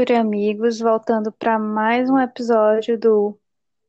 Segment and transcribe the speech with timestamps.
[0.00, 3.38] Júri amigos, voltando para mais um episódio do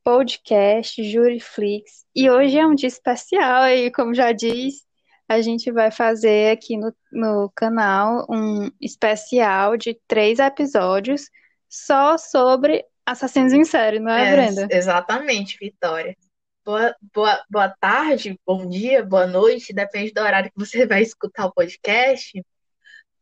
[0.04, 2.04] podcast Juriflix.
[2.14, 4.86] E hoje é um dia especial e, como já diz,
[5.26, 11.30] a gente vai fazer aqui no, no canal um especial de três episódios
[11.66, 14.68] só sobre assassinos em série, não é, É, Brenda?
[14.70, 16.14] exatamente, Vitória.
[16.62, 21.46] Boa, boa, boa tarde, bom dia, boa noite, depende do horário que você vai escutar
[21.46, 22.38] o podcast.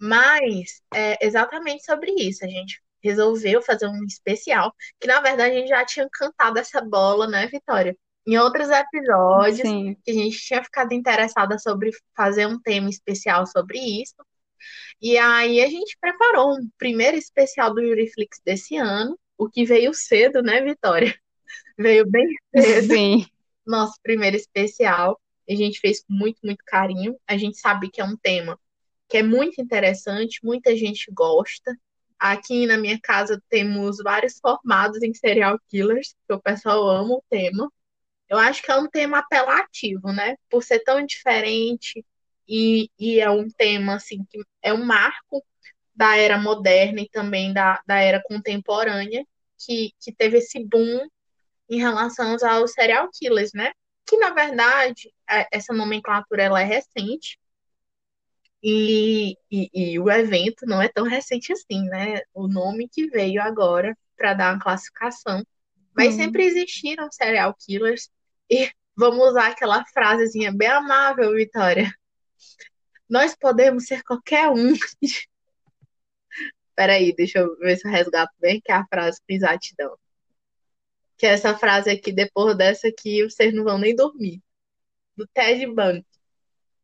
[0.03, 2.42] Mas é exatamente sobre isso.
[2.42, 6.81] A gente resolveu fazer um especial, que na verdade a gente já tinha cantado essa
[6.81, 7.97] bola, né, Vitória?
[8.27, 9.97] Em outros episódios, Sim.
[10.05, 14.15] que a gente tinha ficado interessada sobre fazer um tema especial sobre isso.
[15.01, 19.95] E aí a gente preparou um primeiro especial do Juriflix desse ano, o que veio
[19.95, 21.14] cedo, né, Vitória?
[21.79, 23.27] Veio bem cedo, Sim.
[23.67, 25.19] nosso primeiro especial.
[25.48, 27.17] A gente fez com muito, muito carinho.
[27.27, 28.61] A gente sabe que é um tema
[29.09, 31.75] que é muito interessante, muita gente gosta.
[32.21, 37.25] Aqui na minha casa temos vários formados em serial killers, que o pessoal ama o
[37.31, 37.73] tema.
[38.29, 40.37] Eu acho que é um tema apelativo, né?
[40.51, 42.05] Por ser tão diferente
[42.48, 45.45] e, e é um tema assim que é um marco
[45.95, 49.25] da era moderna e também da, da era contemporânea
[49.59, 51.07] que, que teve esse boom
[51.69, 53.73] em relação aos serial killers, né?
[54.07, 57.39] Que na verdade é- essa nomenclatura ela é recente
[58.62, 62.20] e, e, e o evento não é tão recente assim, né?
[62.34, 65.45] O nome que veio agora para dar uma classificação.
[65.96, 66.18] Mas Hum.
[66.18, 68.11] sempre existiram serial killers.
[68.51, 71.90] E vamos usar aquela frasezinha bem amável, Vitória.
[73.08, 74.74] Nós podemos ser qualquer um.
[76.77, 79.96] Peraí, deixa eu ver se eu resgato bem que é a frase com exatidão.
[81.17, 84.40] Que é essa frase aqui, depois dessa aqui, vocês não vão nem dormir.
[85.17, 86.06] Do Ted Bundy.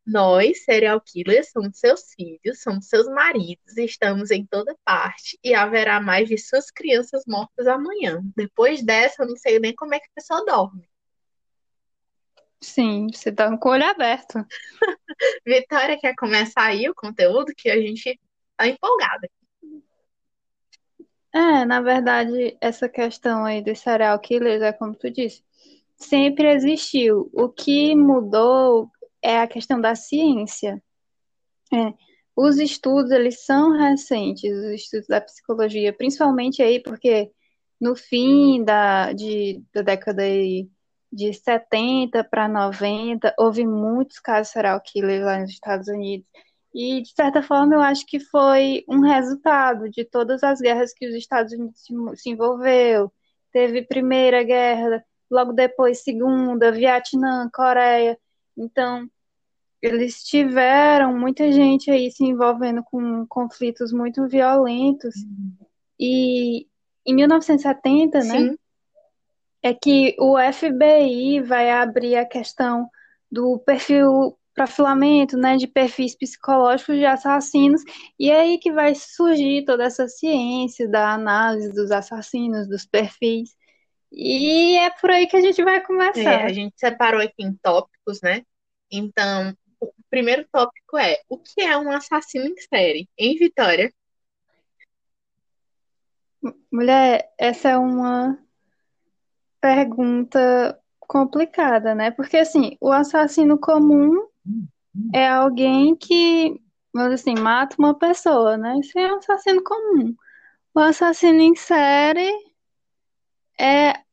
[0.07, 5.99] Nós, serial killers, somos seus filhos, somos seus maridos, estamos em toda parte e haverá
[5.99, 8.21] mais de suas crianças mortas amanhã.
[8.33, 10.89] Depois dessa, eu não sei nem como é que a pessoa dorme.
[12.61, 14.45] Sim, você tá com o olho aberto.
[15.45, 18.17] Vitória quer começar aí o conteúdo que a gente
[18.55, 19.29] tá empolgada.
[21.33, 25.43] É, na verdade, essa questão aí dos serial killers é como tu disse,
[25.97, 27.29] sempre existiu.
[27.33, 28.89] O que mudou
[29.21, 30.81] é a questão da ciência.
[31.73, 31.93] É,
[32.35, 37.31] os estudos, eles são recentes, os estudos da psicologia, principalmente aí porque
[37.79, 40.23] no fim da, de, da década
[41.11, 46.27] de 70 para 90, houve muitos casos serial killers lá nos Estados Unidos.
[46.73, 51.07] E, de certa forma, eu acho que foi um resultado de todas as guerras que
[51.07, 53.11] os Estados Unidos se, se envolveu.
[53.51, 58.17] Teve Primeira Guerra, logo depois Segunda, Vietnã, Coreia.
[58.57, 59.07] Então,
[59.81, 65.13] eles tiveram muita gente aí se envolvendo com conflitos muito violentos.
[65.99, 66.67] E
[67.05, 68.57] em 1970, né, Sim,
[69.61, 72.89] é que o FBI vai abrir a questão
[73.31, 77.83] do perfil profilamento, né, de perfis psicológicos de assassinos,
[78.19, 83.55] e é aí que vai surgir toda essa ciência da análise dos assassinos, dos perfis.
[84.19, 86.49] E é por aí que a gente vai é, a começar.
[86.51, 88.41] gente separou aqui em tópicos, né?
[88.91, 93.07] Então, o primeiro tópico é o que é um assassino em série?
[93.15, 93.93] Em Vitória?
[96.71, 98.39] Mulher, essa é uma
[99.61, 102.09] pergunta complicada, né?
[102.09, 104.27] Porque assim, o assassino comum
[105.13, 106.59] é alguém que,
[106.91, 108.79] vamos assim, mata uma pessoa, né?
[108.79, 110.15] Isso é um assassino comum.
[110.73, 112.33] O assassino em série
[113.59, 114.06] é,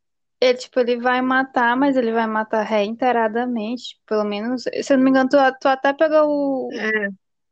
[0.48, 4.96] ele, tipo, ele vai matar, mas ele vai matar reiteradamente, tipo, pelo menos, se eu
[4.98, 7.08] não me engano, tu, tu até pegou o, É,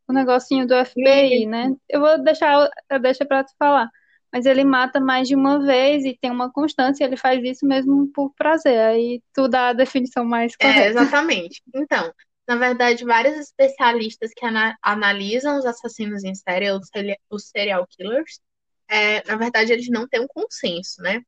[0.08, 1.70] o negocinho do FBI, e- né?
[1.88, 3.88] Eu vou deixar, eu deixo pra tu falar.
[4.32, 8.08] Mas ele mata mais de uma vez e tem uma constância, ele faz isso mesmo
[8.12, 8.78] por prazer.
[8.80, 10.88] Aí tu dá a definição mais é, correta.
[10.88, 11.62] exatamente.
[11.74, 12.12] Então,
[12.48, 16.88] na verdade, vários especialistas que ana- analisam os assassinos em série, os,
[17.30, 18.40] os serial killers,
[18.88, 21.20] é, na verdade, eles não têm um consenso, né?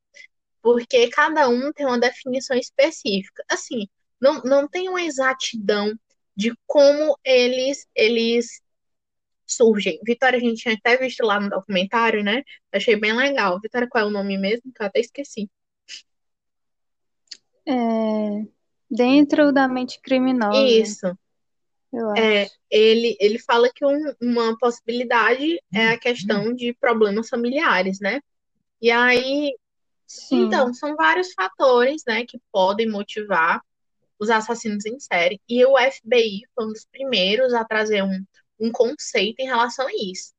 [0.65, 3.43] Porque cada um tem uma definição específica.
[3.47, 3.87] Assim,
[4.19, 5.93] não, não tem uma exatidão
[6.35, 8.63] de como eles, eles
[9.45, 9.99] surgem.
[10.03, 12.41] Vitória, a gente tinha até visto lá no documentário, né?
[12.71, 13.59] Achei bem legal.
[13.61, 14.73] Vitória, qual é o nome mesmo?
[14.73, 15.47] Que eu até esqueci.
[17.67, 18.47] É,
[18.89, 21.17] dentro da mente criminosa, Isso.
[22.17, 28.19] É, ele, ele fala que um- uma possibilidade é a questão de problemas familiares, né?
[28.81, 29.55] E aí,
[30.07, 33.61] Sim, então, são vários fatores, né, que podem motivar
[34.19, 35.41] os assassinos em série.
[35.49, 38.25] E o FBI foi um dos primeiros a trazer um,
[38.59, 40.33] um conceito em relação a isso.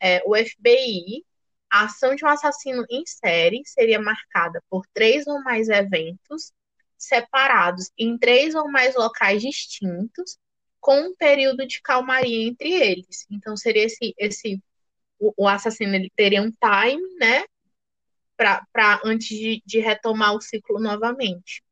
[0.00, 1.24] É, o FBI
[1.70, 6.52] A ação de um assassino em série seria marcada por três ou mais eventos
[6.98, 10.38] separados em três ou mais locais distintos,
[10.80, 13.26] com um período de calmaria entre eles.
[13.30, 14.62] Então, seria esse, esse
[15.18, 17.44] o, assassino ele teria um time, né,
[18.72, 21.62] para antes de, de, retomar o ciclo novamente.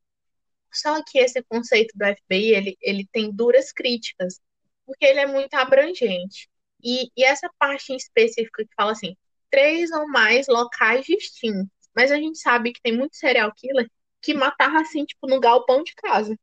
[0.73, 4.41] Só que esse conceito do FBI ele, ele tem duras críticas,
[4.87, 6.49] porque ele é muito abrangente.
[6.83, 9.17] E, e essa parte em específico que fala assim,
[9.51, 11.69] três ou mais locais distintos.
[11.95, 13.91] Mas a gente sabe que tem muito serial killer
[14.23, 16.39] que matava assim, tipo, no galpão de casa.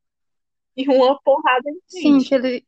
[0.76, 2.68] E uma porrada de Sim, que ele.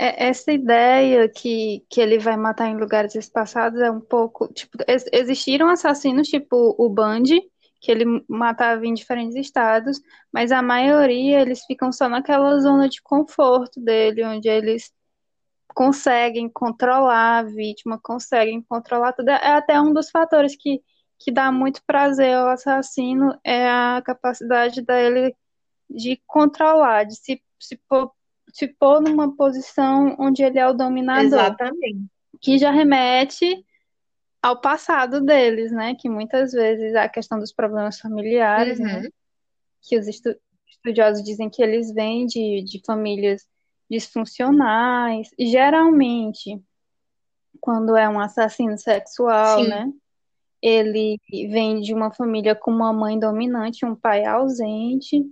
[0.00, 4.52] É, essa ideia que, que ele vai matar em lugares espaçados é um pouco.
[4.52, 4.78] Tipo,
[5.12, 7.40] existiram assassinos, tipo o Bundy,
[7.80, 10.00] que ele matava em diferentes estados,
[10.32, 14.92] mas a maioria eles ficam só naquela zona de conforto dele, onde eles
[15.74, 19.30] conseguem controlar a vítima, conseguem controlar tudo.
[19.30, 20.80] É até um dos fatores que,
[21.18, 25.34] que dá muito prazer ao assassino é a capacidade dele
[25.90, 27.80] de controlar, de se, se,
[28.52, 31.24] se pôr numa posição onde ele é o dominador.
[31.24, 32.06] Exatamente.
[32.40, 33.64] Que já remete
[34.42, 35.94] ao passado deles, né?
[35.94, 38.96] Que muitas vezes a questão dos problemas familiares, né?
[38.96, 39.02] uhum.
[39.02, 39.08] né?
[39.80, 40.34] Que os estu
[40.68, 43.46] estudiosos dizem que eles vêm de, de famílias
[43.88, 45.30] disfuncionais.
[45.38, 46.60] Geralmente,
[47.60, 49.68] quando é um assassino sexual, Sim.
[49.68, 49.92] né?
[50.60, 55.24] Ele vem de uma família com uma mãe dominante, um pai ausente.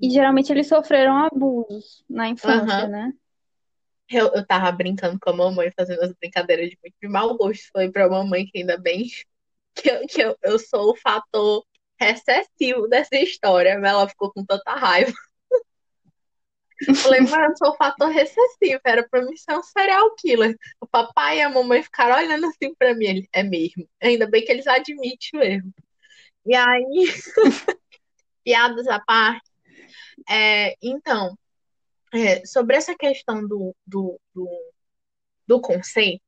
[0.00, 2.88] E geralmente eles sofreram abusos na infância, uhum.
[2.88, 3.12] né?
[4.08, 7.70] Eu, eu tava brincando com a mamãe, fazendo as brincadeiras de muito de mau gosto.
[7.72, 9.06] Foi pra mamãe que ainda bem
[9.74, 11.64] que, eu, que eu, eu sou o fator
[12.00, 13.70] recessivo dessa história.
[13.70, 15.12] Ela ficou com tanta raiva.
[17.02, 20.56] Falei, mas eu sou o fator recessivo, era pra mim ser um serial killer.
[20.80, 23.86] O papai e a mamãe ficaram olhando assim pra mim, ele, é mesmo.
[24.02, 25.74] Ainda bem que eles admitem mesmo.
[26.46, 27.06] E aí,
[28.42, 29.49] piadas à parte.
[30.28, 31.36] É, então,
[32.12, 34.48] é, sobre essa questão do, do, do,
[35.46, 36.22] do conceito,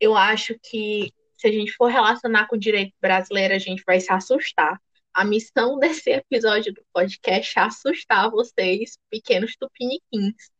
[0.00, 4.00] eu acho que se a gente for relacionar com o direito brasileiro, a gente vai
[4.00, 4.80] se assustar.
[5.12, 10.50] A missão desse episódio do podcast é assustar vocês, pequenos tupiniquins.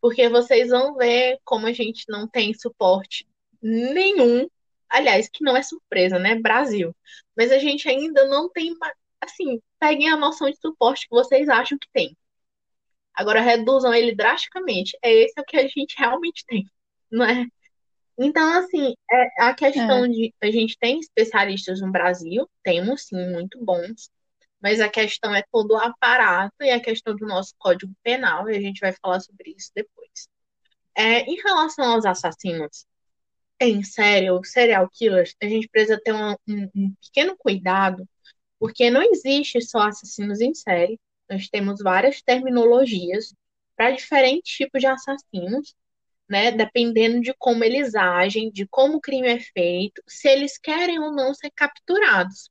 [0.00, 3.26] Porque vocês vão ver como a gente não tem suporte
[3.60, 4.48] nenhum.
[4.88, 6.34] Aliás, que não é surpresa, né?
[6.34, 6.94] Brasil.
[7.36, 8.76] Mas a gente ainda não tem.
[9.22, 12.16] Assim, peguem a noção de suporte que vocês acham que tem.
[13.14, 14.98] Agora reduzam ele drasticamente.
[15.02, 16.66] É esse o que a gente realmente tem,
[17.10, 17.46] não é?
[18.18, 20.08] Então, assim, é, a questão é.
[20.08, 20.34] de.
[20.42, 24.10] A gente tem especialistas no Brasil, temos sim, muito bons,
[24.60, 28.56] mas a questão é todo o aparato e a questão do nosso Código Penal, e
[28.56, 30.28] a gente vai falar sobre isso depois.
[30.94, 32.86] É, em relação aos assassinos
[33.60, 38.06] em série, ou serial killers, a gente precisa ter um, um, um pequeno cuidado,
[38.62, 43.34] porque não existe só assassinos em série, nós temos várias terminologias
[43.74, 45.74] para diferentes tipos de assassinos,
[46.28, 46.52] né?
[46.52, 51.10] Dependendo de como eles agem, de como o crime é feito, se eles querem ou
[51.10, 52.48] não ser capturados.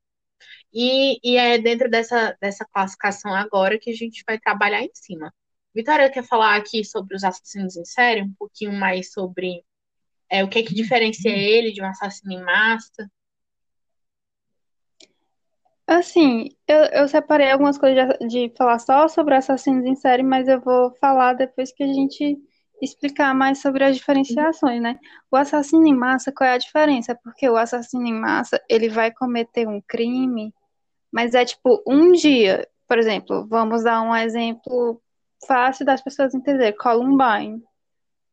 [0.73, 5.33] E, e é dentro dessa, dessa classificação agora que a gente vai trabalhar em cima.
[5.73, 9.63] Vitória quer falar aqui sobre os assassinos em série, um pouquinho mais sobre
[10.29, 13.09] é, o que, é que diferencia ele de um assassino em massa.
[15.91, 20.47] Assim, eu, eu separei algumas coisas de, de falar só sobre assassinos em série, mas
[20.47, 22.37] eu vou falar depois que a gente
[22.81, 24.97] explicar mais sobre as diferenciações, né?
[25.29, 27.13] O assassino em massa, qual é a diferença?
[27.21, 30.53] Porque o assassino em massa, ele vai cometer um crime,
[31.11, 32.65] mas é tipo um dia.
[32.87, 35.01] Por exemplo, vamos dar um exemplo
[35.45, 36.73] fácil das pessoas entenderem.
[36.77, 37.61] Columbine.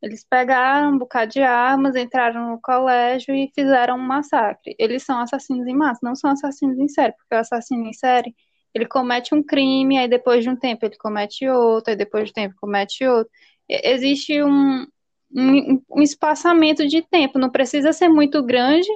[0.01, 4.75] Eles pegaram um bocado de armas, entraram no colégio e fizeram um massacre.
[4.79, 8.35] Eles são assassinos em massa, não são assassinos em série, porque o assassino em série,
[8.73, 12.31] ele comete um crime, aí depois de um tempo ele comete outro, aí depois de
[12.31, 13.31] um tempo comete outro.
[13.69, 14.87] Existe um,
[15.35, 18.89] um, um espaçamento de tempo, não precisa ser muito grande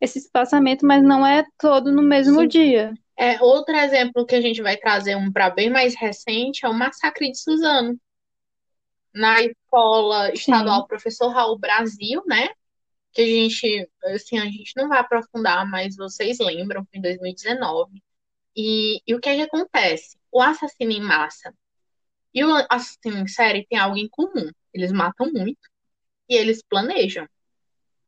[0.00, 2.48] esse espaçamento, mas não é todo no mesmo Sim.
[2.48, 2.94] dia.
[3.18, 6.74] É, outro exemplo que a gente vai trazer um para bem mais recente é o
[6.74, 7.98] massacre de Suzano
[9.16, 10.88] na escola estadual Sim.
[10.88, 12.50] Professor Raul Brasil, né?
[13.12, 18.02] Que a gente, assim, a gente não vai aprofundar, mas vocês lembram, foi em 2019.
[18.54, 20.18] E, e o que, é que acontece?
[20.30, 21.54] O assassino em massa
[22.34, 24.50] e o assassino em série tem algo em comum.
[24.72, 25.68] Eles matam muito
[26.28, 27.26] e eles planejam.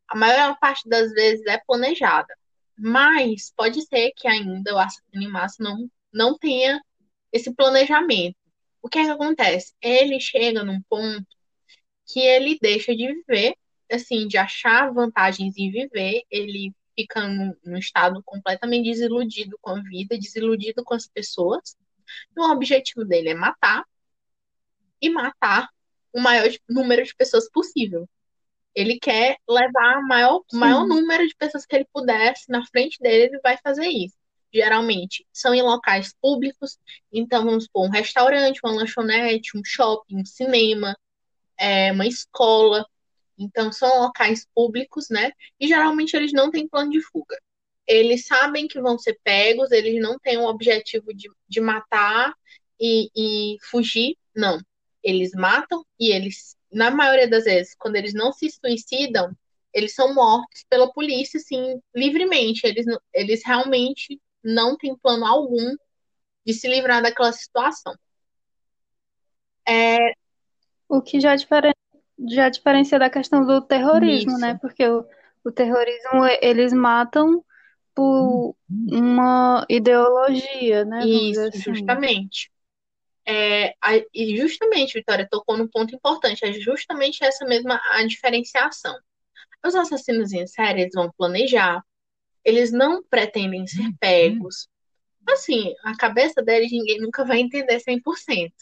[0.09, 2.35] A maior parte das vezes é planejada.
[2.77, 6.81] Mas pode ser que ainda o assassino em massa não, não tenha
[7.33, 8.37] esse planejamento
[8.83, 9.75] o que, é que acontece?
[9.81, 11.27] Ele chega num ponto
[12.07, 13.55] que ele deixa de viver
[13.91, 19.83] assim, de achar vantagens em viver, ele fica num, num estado completamente desiludido com a
[19.83, 21.77] vida, desiludido com as pessoas.
[22.37, 23.85] E o objetivo dele é matar
[25.01, 25.69] e matar
[26.13, 28.09] o maior número de pessoas possível.
[28.75, 33.25] Ele quer levar o maior, maior número de pessoas que ele pudesse na frente dele,
[33.25, 34.17] ele vai fazer isso.
[34.53, 36.79] Geralmente são em locais públicos,
[37.13, 40.97] então vamos supor um restaurante, uma lanchonete, um shopping, um cinema,
[41.59, 42.87] é, uma escola.
[43.39, 45.33] Então são locais públicos, né?
[45.61, 47.37] E geralmente eles não têm plano de fuga.
[47.87, 52.35] Eles sabem que vão ser pegos, eles não têm o objetivo de, de matar
[52.81, 54.61] e, e fugir, não.
[55.03, 59.35] Eles matam e eles, na maioria das vezes, quando eles não se suicidam,
[59.73, 62.67] eles são mortos pela polícia, assim, livremente.
[62.67, 65.77] Eles, eles realmente não têm plano algum
[66.47, 67.95] de se livrar daquela situação.
[69.69, 70.13] É...
[70.89, 71.75] O que já, diferen...
[72.31, 74.41] já diferencia da questão do terrorismo, Isso.
[74.41, 74.59] né?
[74.61, 75.05] Porque o,
[75.45, 77.45] o terrorismo, eles matam
[77.95, 81.05] por uma ideologia, né?
[81.05, 81.59] Isso, assim.
[81.59, 82.51] justamente.
[83.27, 88.97] É, a, e justamente, Vitória tocou num ponto importante, é justamente essa mesma a diferenciação.
[89.67, 91.85] Os assassinos em série eles vão planejar,
[92.49, 94.69] eles não pretendem ser pegos.
[95.29, 98.53] Assim, a cabeça deles ninguém nunca vai entender 100%.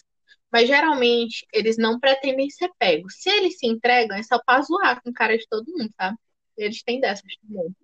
[0.50, 3.14] Mas geralmente eles não pretendem ser pegos.
[3.19, 6.16] Se eles se entregam, é só pra zoar com cara de todo mundo, sabe?
[6.57, 7.75] Eles têm dessas também.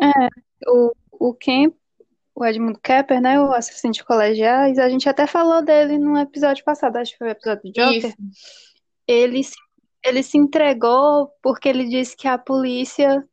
[0.00, 0.28] É,
[0.68, 1.74] o, o Kemp,
[2.34, 6.64] o Edmund Kepper, né, o assassino de colegiais, a gente até falou dele no episódio
[6.64, 7.96] passado, acho que foi o episódio do Joker.
[7.96, 8.16] Isso.
[9.06, 9.56] Ele, se-
[10.04, 13.24] ele se entregou porque ele disse que a polícia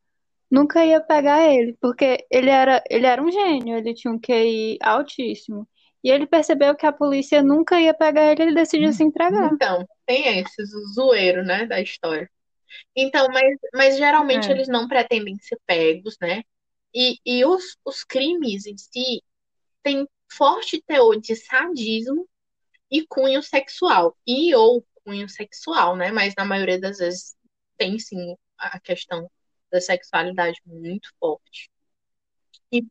[0.53, 4.77] nunca ia pegar ele, porque ele era, ele era um gênio, ele tinha um QI
[4.81, 5.67] altíssimo.
[6.03, 9.51] E ele percebeu que a polícia nunca ia pegar ele, ele decidiu se entregar.
[9.51, 12.29] Então, tem esse zoeiro, né, da história.
[12.95, 14.51] Então, mas, mas geralmente É.
[14.51, 16.43] eles não pretendem ser pegos, né?
[16.93, 19.23] E, e os, os crimes em si
[19.81, 22.27] têm forte teor de sadismo
[22.91, 24.15] e cunho sexual.
[24.27, 26.11] E ou cunho sexual, né?
[26.11, 27.35] Mas na maioria das vezes
[27.75, 29.29] tem sim a questão
[29.73, 31.69] da sexualidade muito forte.
[32.71, 32.85] E,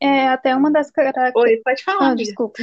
[0.00, 1.42] É até uma das características.
[1.42, 2.62] oi, pode falar, Ah, desculpa.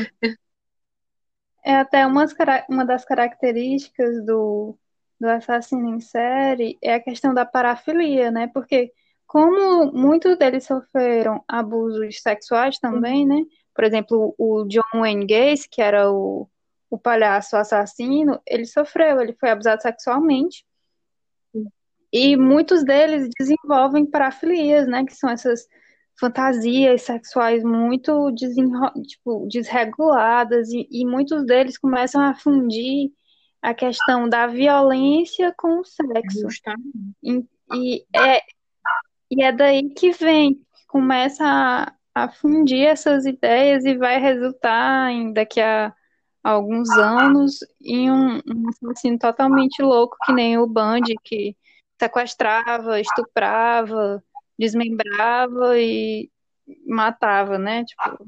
[1.63, 2.33] É até umas,
[2.69, 4.77] uma das características do,
[5.19, 8.47] do assassino em série é a questão da parafilia, né?
[8.47, 8.91] Porque
[9.25, 13.41] como muitos deles sofreram abusos sexuais também, né?
[13.73, 16.49] Por exemplo, o John Wayne Gacy, que era o,
[16.89, 20.65] o palhaço assassino, ele sofreu, ele foi abusado sexualmente.
[22.11, 25.05] E muitos deles desenvolvem parafilias, né?
[25.05, 25.67] Que são essas
[26.19, 28.33] fantasias sexuais muito
[29.07, 33.11] tipo, desreguladas, e, e muitos deles começam a fundir
[33.61, 36.47] a questão da violência com o sexo.
[37.23, 38.41] E, e é,
[39.31, 45.31] e é daí que vem, começa a, a fundir essas ideias e vai resultar em,
[45.31, 45.93] daqui a
[46.43, 51.55] alguns anos em um, um assassino totalmente louco, que nem o Bundy, que
[51.99, 54.23] sequestrava, estuprava,
[54.57, 56.29] desmembrava e
[56.87, 57.83] matava, né?
[57.85, 58.27] Tipo,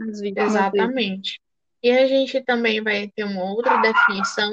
[0.00, 0.20] as.
[0.22, 1.40] Exatamente.
[1.82, 4.50] E a gente também vai ter uma outra definição,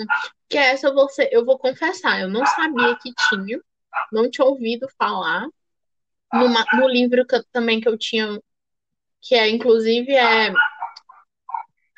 [0.49, 3.59] que é essa você, eu vou confessar, eu não sabia que tinha,
[4.11, 5.47] não tinha ouvido falar.
[6.31, 8.41] Numa, no livro que eu- também que eu tinha,
[9.21, 10.51] que é, inclusive, é.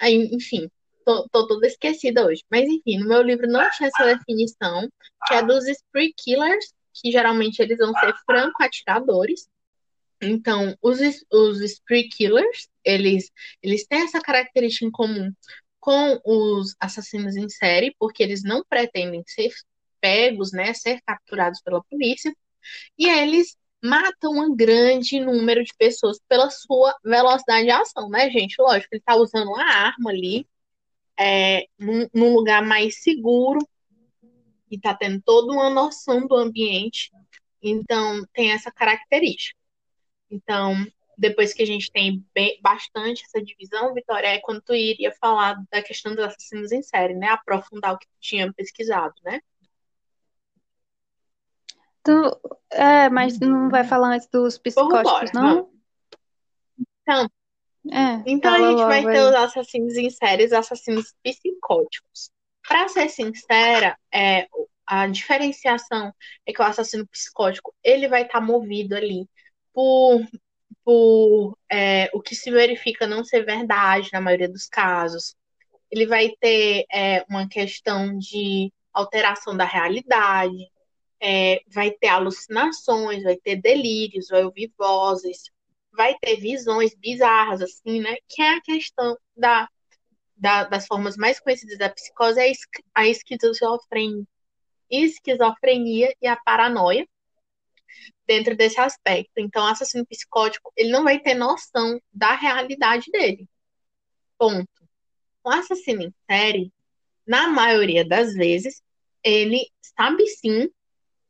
[0.01, 0.69] é, Enfim,
[1.05, 2.43] tô, tô toda esquecida hoje.
[2.49, 4.89] Mas, enfim, no meu livro não tinha essa definição,
[5.27, 9.47] que é dos spree killers, que geralmente eles vão ser franco-atiradores.
[10.21, 10.99] Então, os,
[11.31, 13.29] os spree killers, eles,
[13.61, 15.31] eles têm essa característica em comum
[15.79, 19.51] com os assassinos em série, porque eles não pretendem ser
[20.01, 22.35] pegos, né, ser capturados pela polícia,
[22.97, 28.55] e eles matam um grande número de pessoas pela sua velocidade de ação, né, gente?
[28.59, 30.47] Lógico, ele tá usando uma arma ali,
[31.19, 33.59] é, num, num lugar mais seguro,
[34.69, 37.11] e tá tendo toda uma noção do ambiente,
[37.61, 39.57] então tem essa característica.
[40.29, 40.75] Então,
[41.17, 45.55] depois que a gente tem bem- bastante essa divisão, Vitória, é quando tu iria falar
[45.71, 47.27] da questão dos assassinos em série, né?
[47.29, 49.39] Aprofundar o que tu tinha pesquisado, né?
[52.03, 52.11] Tu,
[52.71, 55.55] é, mas não vai falar antes dos psicóticos, Vambora, não?
[55.55, 55.75] vamos.
[57.01, 57.29] Então,
[57.91, 59.29] É, então a gente vai ter aí.
[59.29, 62.31] os assassinos em série, os assassinos psicóticos.
[62.67, 64.47] Pra ser sincera, é,
[64.85, 66.13] a diferenciação
[66.45, 69.27] é que o assassino psicótico, ele vai estar movido ali
[69.73, 70.21] por,
[70.83, 75.35] por é, o que se verifica não ser verdade na maioria dos casos.
[75.91, 80.69] Ele vai ter é, uma questão de alteração da realidade.
[81.21, 85.51] é, vai ter alucinações, vai ter delírios, vai ouvir vozes,
[85.95, 88.15] vai ter visões bizarras, assim, né?
[88.27, 89.69] Que é a questão da,
[90.35, 92.51] da das formas mais conhecidas da psicose, é
[92.93, 94.25] a esquizofrenia,
[94.89, 97.07] esquizofrenia e a paranoia
[98.27, 99.33] dentro desse aspecto.
[99.37, 103.47] Então, o assassino psicótico, ele não vai ter noção da realidade dele.
[104.37, 104.67] Ponto.
[105.43, 106.73] O assassino em série,
[107.25, 108.81] na maioria das vezes,
[109.23, 110.69] ele sabe sim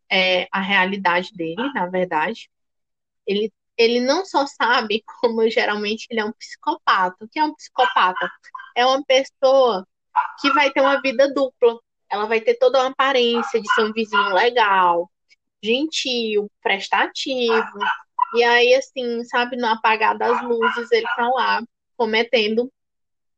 [0.09, 2.49] é, a realidade dele, na verdade.
[3.27, 7.25] Ele, ele não só sabe como geralmente ele é um psicopata.
[7.25, 8.29] O que é um psicopata?
[8.75, 9.87] É uma pessoa
[10.41, 11.79] que vai ter uma vida dupla.
[12.09, 15.09] Ela vai ter toda uma aparência de ser um vizinho legal,
[15.63, 17.79] gentil, prestativo.
[18.35, 21.63] E aí, assim, sabe, no apagar das luzes, ele tá lá
[21.97, 22.71] cometendo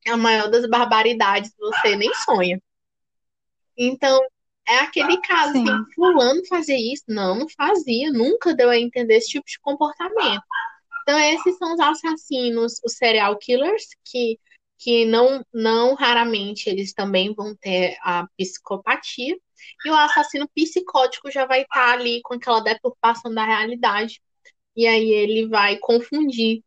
[0.07, 2.61] a maior das barbaridades, você nem sonha.
[3.77, 4.19] Então,
[4.67, 5.71] é aquele caso, assim, Sim.
[5.71, 7.05] assim, fulano fazia isso?
[7.07, 10.43] Não, não fazia, nunca deu a entender esse tipo de comportamento.
[11.01, 14.37] Então, esses são os assassinos, os serial killers, que,
[14.77, 19.37] que não, não raramente eles também vão ter a psicopatia.
[19.85, 24.21] E o assassino psicótico já vai estar tá ali com aquela deturpação da realidade.
[24.75, 26.61] E aí ele vai confundir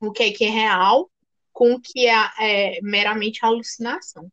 [0.00, 1.08] o que é que é real
[1.52, 4.30] com o que é, é meramente alucinação.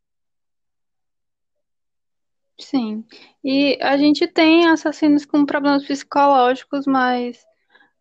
[2.60, 3.06] Sim.
[3.44, 7.46] E a gente tem assassinos com problemas psicológicos, mas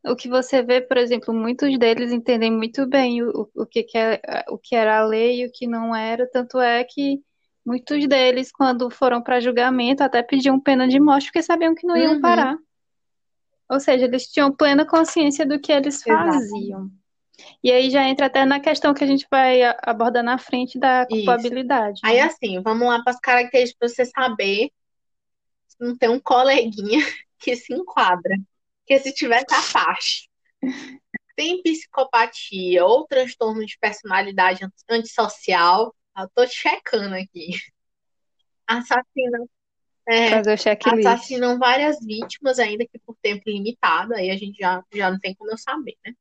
[0.04, 3.98] o que você vê, por exemplo, muitos deles entendem muito bem o, o, que, que,
[3.98, 7.20] é, o que era a lei e o que não era, tanto é que
[7.64, 11.96] muitos deles, quando foram para julgamento, até pediam pena de morte porque sabiam que não
[11.96, 12.20] iam uhum.
[12.20, 12.56] parar.
[13.68, 16.88] Ou seja, eles tinham plena consciência do que eles faziam.
[17.62, 21.06] E aí já entra até na questão que a gente vai abordar na frente da
[21.06, 22.00] culpabilidade.
[22.02, 22.10] Né?
[22.10, 24.70] Aí assim, vamos lá para as características para você saber
[25.66, 27.00] se não tem um coleguinha
[27.38, 28.36] que se enquadra.
[28.86, 30.26] Que se tiver tá faixa.
[31.34, 35.94] Tem psicopatia ou transtorno de personalidade antissocial.
[36.16, 37.50] Eu tô checando aqui.
[38.66, 39.48] Assassinam.
[40.08, 45.18] É, assassinam várias vítimas, ainda que por tempo limitado, aí a gente já, já não
[45.18, 46.14] tem como eu saber, né?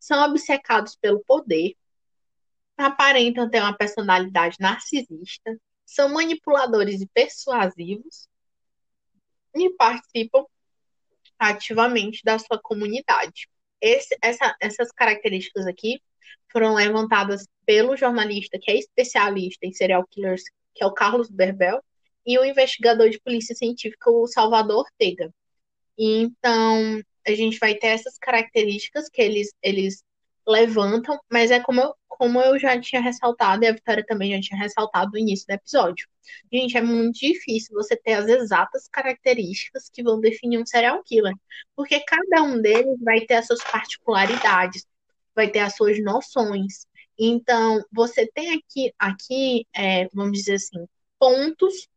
[0.00, 1.76] São obcecados pelo poder,
[2.76, 8.26] aparentam ter uma personalidade narcisista, são manipuladores e persuasivos
[9.54, 10.44] e participam
[11.38, 13.48] ativamente da sua comunidade.
[13.80, 16.00] Esse, essa, essas características aqui
[16.50, 20.42] foram levantadas pelo jornalista que é especialista em serial killers,
[20.74, 21.82] que é o Carlos Berbel,
[22.26, 25.32] e o investigador de polícia científica, o Salvador Ortega.
[25.98, 30.02] Então, a gente vai ter essas características que eles, eles
[30.46, 34.40] levantam, mas é como eu, como eu já tinha ressaltado, e a Vitória também já
[34.40, 36.06] tinha ressaltado no início do episódio.
[36.52, 41.34] Gente, é muito difícil você ter as exatas características que vão definir um serial killer,
[41.74, 44.86] porque cada um deles vai ter as suas particularidades,
[45.34, 46.86] vai ter as suas noções.
[47.18, 50.86] Então, você tem aqui, aqui é, vamos dizer assim,
[51.18, 51.88] pontos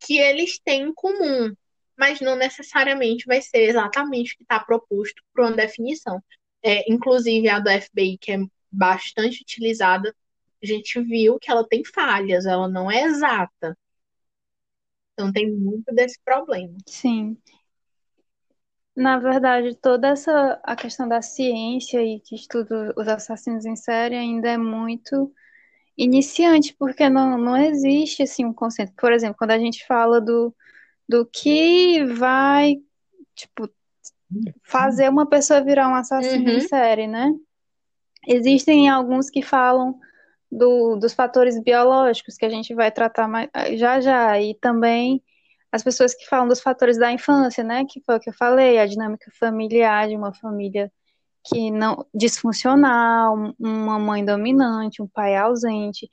[0.00, 1.54] que eles têm em comum
[1.96, 6.22] mas não necessariamente vai ser exatamente o que está proposto para uma definição.
[6.62, 8.38] É, inclusive a do FBI, que é
[8.70, 10.14] bastante utilizada,
[10.62, 13.76] a gente viu que ela tem falhas, ela não é exata.
[15.12, 16.76] Então tem muito desse problema.
[16.86, 17.36] Sim.
[18.94, 24.16] Na verdade, toda essa a questão da ciência e que estuda os assassinos em série
[24.16, 25.32] ainda é muito
[25.96, 28.92] iniciante, porque não, não existe assim um conceito.
[28.96, 30.54] Por exemplo, quando a gente fala do
[31.12, 32.76] do que vai,
[33.34, 33.68] tipo,
[34.62, 36.56] fazer uma pessoa virar um assassino uhum.
[36.56, 37.30] em série, né?
[38.26, 39.98] Existem alguns que falam
[40.50, 45.22] do, dos fatores biológicos, que a gente vai tratar mais, já já, e também
[45.70, 47.84] as pessoas que falam dos fatores da infância, né?
[47.86, 50.90] Que foi o que eu falei, a dinâmica familiar de uma família
[51.44, 56.08] que não disfuncional, uma mãe dominante, um pai ausente,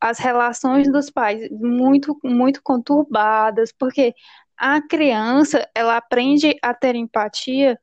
[0.00, 4.14] as relações dos pais muito, muito conturbadas, porque
[4.56, 7.78] a criança, ela aprende a ter empatia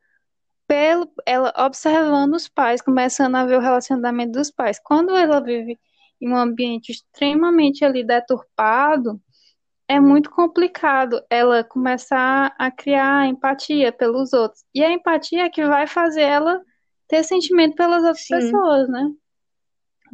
[0.68, 4.80] pelo, ela observando os pais, começando a ver o relacionamento dos pais.
[4.84, 5.80] Quando ela vive
[6.20, 9.22] em um ambiente extremamente ali deturpado,
[9.88, 14.64] é muito complicado ela começar a criar empatia pelos outros.
[14.76, 16.62] E a empatia é que vai fazer ela
[17.08, 18.36] ter sentimento pelas outras Sim.
[18.36, 19.10] pessoas, né?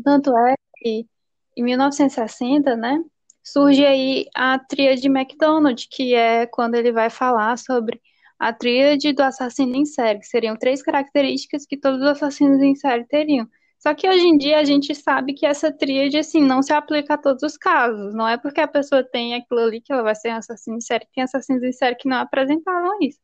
[0.03, 1.07] Tanto é que
[1.55, 2.99] em 1960, né,
[3.43, 8.01] surge aí a tríade McDonald, que é quando ele vai falar sobre
[8.39, 12.75] a tríade do assassino em série, que seriam três características que todos os assassinos em
[12.75, 13.47] série teriam.
[13.83, 17.15] Só que hoje em dia a gente sabe que essa tríade, assim, não se aplica
[17.15, 18.13] a todos os casos.
[18.13, 20.81] Não é porque a pessoa tem aquilo ali que ela vai ser um assassino em
[20.81, 21.05] série.
[21.13, 23.19] Tem assassinos em série que não apresentavam isso.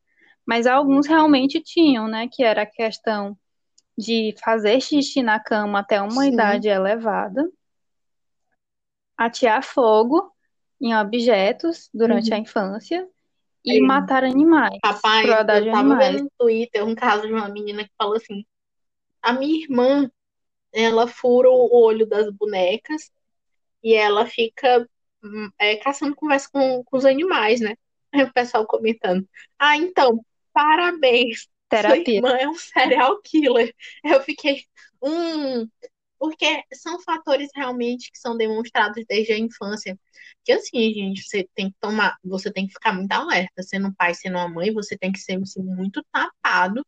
[0.46, 2.28] Mas alguns realmente tinham, né?
[2.30, 3.38] Que era a questão
[3.96, 6.32] de fazer xixi na cama até uma Sim.
[6.34, 7.48] idade elevada,
[9.20, 10.32] atear fogo
[10.80, 12.36] em objetos durante Uhum.
[12.36, 13.08] a infância
[13.64, 13.80] e É.
[13.80, 14.78] matar animais.
[14.84, 16.12] Rapaz, crueldade eu tava animais.
[16.12, 18.44] vendo no Twitter um caso de uma menina que falou assim:
[19.22, 20.10] a minha irmã,
[20.72, 23.10] ela fura o olho das bonecas
[23.82, 24.88] e ela fica
[25.22, 27.74] hum, é, caçando conversa com, com os animais, né?
[28.12, 29.28] Aí o pessoal comentando:
[29.58, 32.16] ah, então, parabéns, sua Terapia.
[32.16, 33.74] irmã é um serial killer.
[34.04, 34.64] Eu fiquei,
[35.02, 35.68] hum,
[36.20, 39.98] porque são fatores realmente que são demonstrados desde a infância.
[40.44, 43.62] Que assim, gente, você tem que tomar, você tem que ficar muito alerta.
[43.62, 46.86] Sendo um pai, sendo uma mãe, você tem que ser assim, muito tapado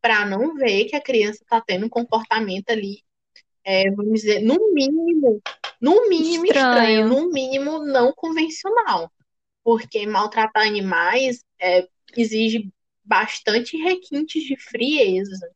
[0.00, 3.04] para não ver que a criança está tendo um comportamento ali,
[3.62, 5.40] é, vamos dizer, no mínimo,
[5.80, 7.08] no mínimo estranho, Estranho.
[7.08, 9.12] no mínimo não convencional.
[9.62, 12.68] Porque maltratar animais é, exige
[13.04, 15.48] bastante requintes de frieza.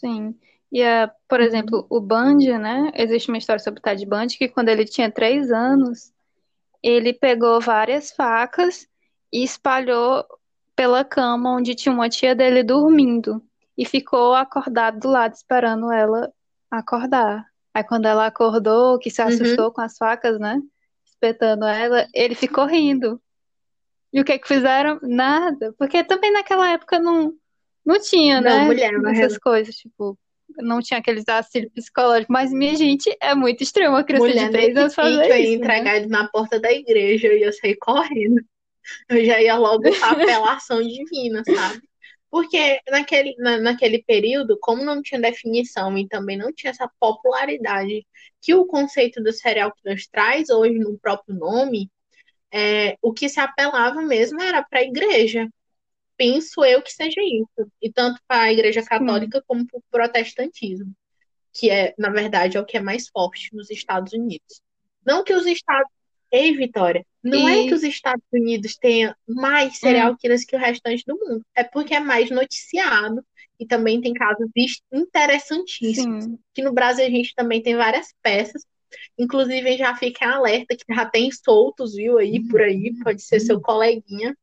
[0.00, 0.34] Sim.
[0.70, 1.46] E, é, por Uhum.
[1.46, 2.90] exemplo, o Bundy, né?
[2.94, 6.12] Existe uma história sobre o Ted Bundy que quando ele tinha três anos,
[6.82, 8.86] ele pegou várias facas
[9.32, 10.24] e espalhou
[10.74, 13.42] pela cama onde tinha uma tia dele dormindo
[13.76, 16.32] e ficou acordado do lado esperando ela
[16.70, 17.46] acordar.
[17.74, 19.28] Aí quando ela acordou, que se Uhum.
[19.28, 20.60] assustou com as facas, né?
[21.06, 23.20] Espetando ela, ele ficou rindo.
[24.12, 24.98] E o que que fizeram?
[25.02, 25.74] Nada.
[25.78, 27.32] Porque também naquela época não,
[27.84, 28.60] não tinha, Não, né?
[28.60, 30.18] mulher, Essas coisas, tipo,
[30.58, 32.28] não tinha aqueles auxílios psicológicos.
[32.32, 35.36] Mas, minha gente, é muito estranho uma criança Mulher, de três anos fazer pique, eu
[35.36, 35.72] ia isso, né?
[35.72, 38.40] entregar ele na porta da igreja, eu ia sair correndo.
[39.08, 41.82] Eu já ia logo apelação divina, sabe?
[42.30, 48.06] Porque naquele, na- naquele período, como não tinha definição e também não tinha essa popularidade
[48.42, 51.90] que o conceito do serial killer traz hoje no próprio nome,
[52.52, 55.48] é, o que se apelava mesmo era para a igreja.
[56.22, 57.68] Penso eu que seja isso.
[57.82, 60.92] E tanto para a igreja católica como para o protestantismo,
[61.52, 64.62] que é, na verdade, é o que é mais forte nos Estados Unidos.
[65.04, 65.90] Não que os Estados.
[66.30, 70.58] Ei, Vitória, não é E- que os Estados Unidos tenham mais serial killers que o
[70.60, 71.44] restante do mundo.
[71.56, 73.26] É porque é mais noticiado
[73.58, 74.48] e também tem casos
[74.92, 76.24] interessantíssimos.
[76.24, 76.38] Sim.
[76.54, 78.64] Que no Brasil a gente também tem várias peças.
[79.18, 83.60] Inclusive, já fica alerta que já tem soltos, viu, aí por aí, pode ser seu
[83.60, 84.36] coleguinha.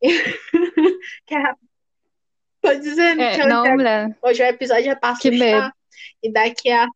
[1.26, 1.54] que é...
[2.62, 4.18] Tô dizendo É, que não, hoje, é, mulher.
[4.22, 5.72] hoje o episódio é pra Que medo.
[6.22, 6.86] E daqui a,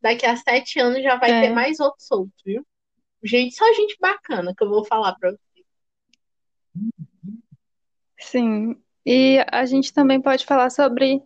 [0.00, 1.40] daqui a sete anos já vai É.
[1.42, 2.66] ter mais outros soltos, viu?
[3.22, 5.38] Gente, só gente bacana que eu vou falar pra você.
[8.18, 8.76] Sim.
[9.06, 11.22] E a gente também pode falar sobre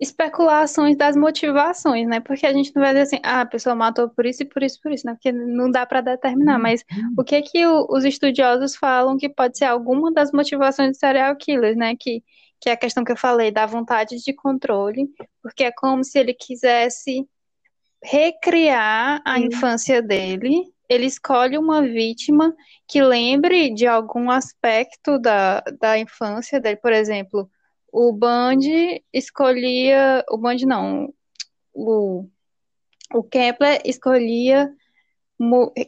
[0.00, 2.20] especulações das motivações, né?
[2.20, 4.62] Porque a gente não vai dizer assim, ah, a pessoa matou por isso e por
[4.62, 5.14] isso e por isso, né?
[5.14, 6.58] Porque não dá para determinar.
[6.58, 6.84] Mas
[7.16, 11.36] o que que o- os estudiosos falam que pode ser alguma das motivações de serial
[11.36, 11.94] killers, né?
[11.98, 12.22] Que,
[12.60, 15.08] que é a questão que eu falei, da vontade de controle,
[15.42, 17.26] porque é como se ele quisesse
[18.02, 19.46] recriar a Sim.
[19.46, 20.64] infância dele.
[20.88, 22.54] Ele escolhe uma vítima
[22.86, 26.76] que lembre de algum aspecto da, da infância dele.
[26.76, 27.50] Por exemplo,
[27.94, 30.24] o Bundy escolhia.
[30.28, 31.14] O Bundy não.
[31.72, 32.26] O,
[33.12, 34.68] o Kepler escolhia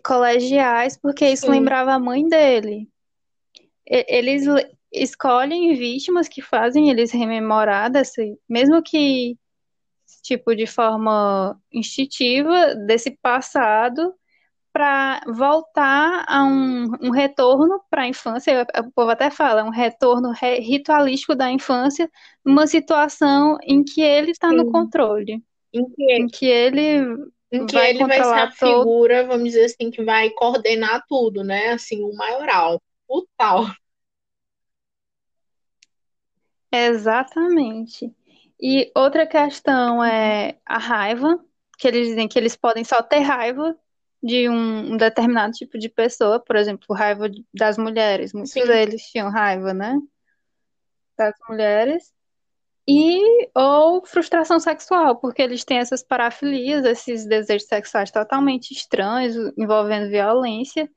[0.04, 1.52] colegiais porque isso Sim.
[1.52, 2.88] lembrava a mãe dele.
[3.88, 9.36] E- Eles le- escolhem vítimas que fazem eles rememorar desse, mesmo que
[10.22, 14.14] tipo de forma instintiva desse passado
[14.76, 20.32] para voltar a um, um retorno para a infância, o povo até fala, um retorno
[20.32, 22.10] re- ritualístico da infância,
[22.44, 27.06] numa situação em que ele está no controle, Em que, em que ele
[27.50, 31.02] em que vai ele vai ser a todo- figura, vamos dizer assim, que vai coordenar
[31.08, 31.70] tudo, né?
[31.70, 32.78] Assim, o maioral.
[33.08, 33.64] O tal.
[36.70, 38.14] Exatamente.
[38.60, 41.42] E outra questão é a raiva,
[41.78, 43.74] que eles dizem que eles podem só ter raiva
[44.26, 48.32] de um, um determinado tipo de pessoa, por exemplo, raiva das mulheres.
[48.32, 48.66] Muitos Sim.
[48.66, 49.98] deles tinham raiva, né?
[51.16, 52.12] Das mulheres.
[52.88, 60.10] E ou frustração sexual, porque eles têm essas parafilias, esses desejos sexuais totalmente estranhos, envolvendo
[60.10, 60.88] violência.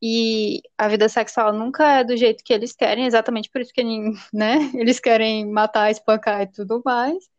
[0.00, 3.82] E a vida sexual nunca é do jeito que eles querem, exatamente por isso que
[4.32, 7.31] né, eles querem matar, espancar e tudo mais.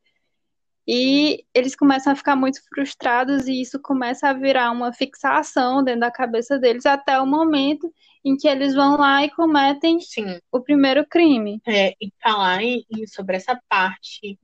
[0.88, 6.02] E eles começam a ficar muito frustrados e isso começa a virar uma fixação dentro
[6.02, 7.93] da cabeça deles até o momento
[8.24, 10.39] em que eles vão lá e cometem Sim.
[10.52, 11.62] o primeiro crime.
[11.65, 14.38] É, e falar em, em- sobre essa parte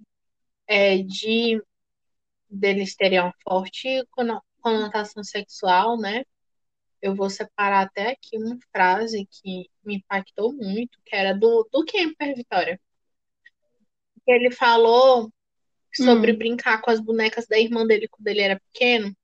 [0.68, 1.62] é, de
[2.50, 4.06] deles terem uma forte
[4.62, 6.24] conotação sexual, né?
[7.02, 11.86] Eu vou separar até aqui uma frase que me impactou muito, que era do, do
[11.86, 12.80] Kemper, Vitória.
[14.28, 15.30] Ele falou
[15.96, 16.38] sobre hum.
[16.38, 19.16] brincar com as bonecas da irmã dele quando ele era pequeno.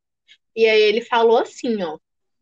[0.55, 1.97] E aí ele falou assim, ó.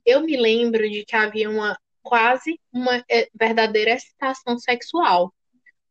[0.05, 5.33] Eu me lembro de que havia uma quase uma é, verdadeira excitação sexual.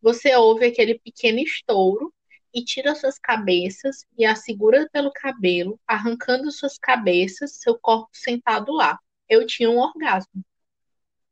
[0.00, 2.12] Você ouve aquele pequeno estouro
[2.54, 8.72] e tira suas cabeças e a segura pelo cabelo, arrancando suas cabeças, seu corpo sentado
[8.72, 8.98] lá.
[9.28, 10.44] Eu tinha um orgasmo.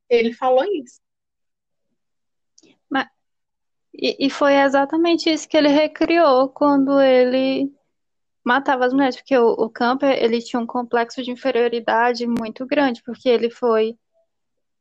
[0.08, 1.00] Ele falou isso.
[4.00, 7.70] E, e foi exatamente isso que ele recriou quando ele
[8.42, 13.02] matava as mulheres, porque o, o Camper ele tinha um complexo de inferioridade muito grande,
[13.04, 13.94] porque ele foi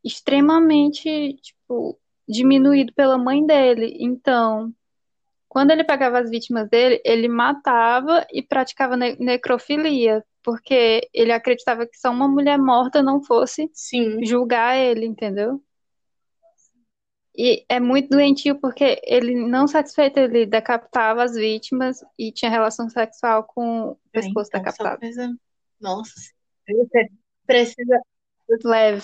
[0.04, 3.98] extremamente tipo diminuído pela mãe dele.
[4.00, 4.74] Então,
[5.50, 11.86] quando ele pegava as vítimas dele, ele matava e praticava ne necrofilia, porque ele acreditava
[11.86, 14.24] que só uma mulher morta não fosse Sim.
[14.26, 15.62] julgar ele, entendeu?
[17.38, 22.90] E é muito doentio porque ele, não satisfeito, ele decapitava as vítimas e tinha relação
[22.90, 25.00] sexual com o pescoço então, decapitado.
[25.00, 25.36] Coisa...
[25.80, 26.14] Nossa,
[26.68, 27.08] você
[27.46, 28.02] precisa.
[28.64, 29.02] Leve.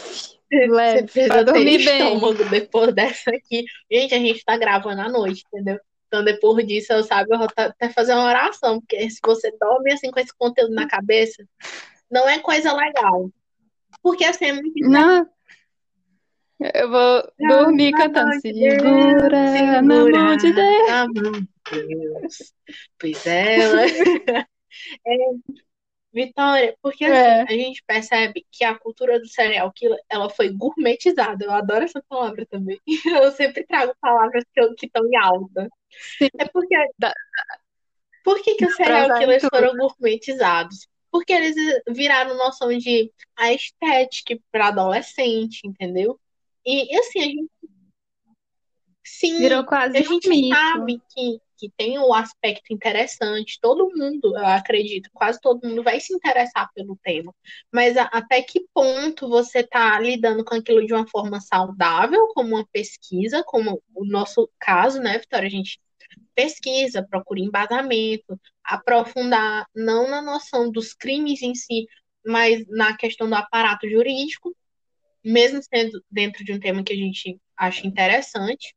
[0.52, 1.02] Leve.
[1.02, 2.16] Você precisa dormir bem.
[2.16, 3.64] estômago depois dessa aqui.
[3.92, 5.80] Gente, a gente tá gravando à noite, entendeu?
[6.08, 9.92] Então, depois disso, eu sabe, eu vou até fazer uma oração, porque se você dorme
[9.92, 11.44] assim com esse conteúdo na cabeça,
[12.10, 13.30] não é coisa legal.
[14.02, 14.88] Porque assim é muito.
[14.88, 15.28] Não.
[16.60, 18.34] Eu vou dormir cantando.
[18.42, 20.88] Segura, segura na mão de Deus.
[20.88, 22.54] Na mão de Deus.
[22.98, 23.82] Pois ela.
[25.06, 25.16] é,
[26.16, 27.42] Vitória, porque assim, é.
[27.42, 31.44] a gente percebe que a cultura do serial killer, ela foi gourmetizada.
[31.44, 32.80] Eu adoro essa palavra também.
[33.22, 35.68] Eu sempre trago palavras que estão em alta.
[36.18, 36.30] Sim.
[36.38, 36.74] É porque.
[38.24, 40.88] Por que, que os serial killers foram gourmetizados?
[41.12, 41.54] Porque eles
[41.90, 46.18] viraram noção de a estética para adolescente, entendeu?
[46.66, 47.52] E, assim, a gente.
[49.08, 53.60] Sim, Virou quase a gente um sabe que, que tem o um aspecto interessante.
[53.62, 57.32] Todo mundo, eu acredito, quase todo mundo vai se interessar pelo tema.
[57.72, 62.56] Mas a, até que ponto você está lidando com aquilo de uma forma saudável, como
[62.56, 65.48] uma pesquisa, como o nosso caso, né, Vitória?
[65.48, 65.80] A gente
[66.34, 71.88] pesquisa, procura embasamento, aprofundar não na noção dos crimes em si,
[72.26, 74.56] mas na questão do aparato jurídico,
[75.26, 78.76] mesmo sendo dentro de um tema que a gente acha interessante.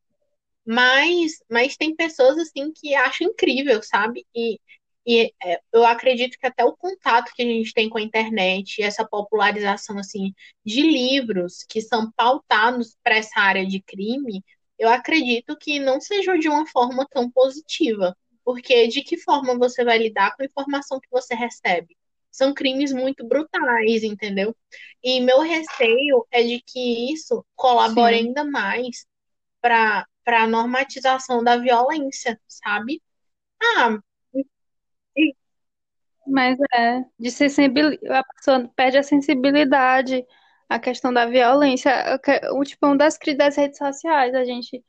[0.67, 4.27] Mas, mas tem pessoas assim que acham incrível, sabe?
[4.35, 4.61] E,
[5.07, 8.83] e é, eu acredito que até o contato que a gente tem com a internet,
[8.83, 10.35] essa popularização assim
[10.65, 14.45] de livros que são pautados para essa área de crime,
[14.79, 18.17] eu acredito que não seja de uma forma tão positiva.
[18.45, 21.97] Porque de que forma você vai lidar com a informação que você recebe?
[22.31, 24.55] São crimes muito brutais, entendeu?
[25.03, 28.27] E meu receio é de que isso colabore Sim.
[28.27, 29.07] ainda mais
[29.61, 33.03] para a normatização da violência, sabe?
[33.63, 33.99] Ah,
[36.27, 40.25] mas é, de sensibilidade, a pessoa perde a sensibilidade
[40.69, 41.91] a questão da violência,
[42.53, 44.85] o tipo das críticas das redes sociais, a gente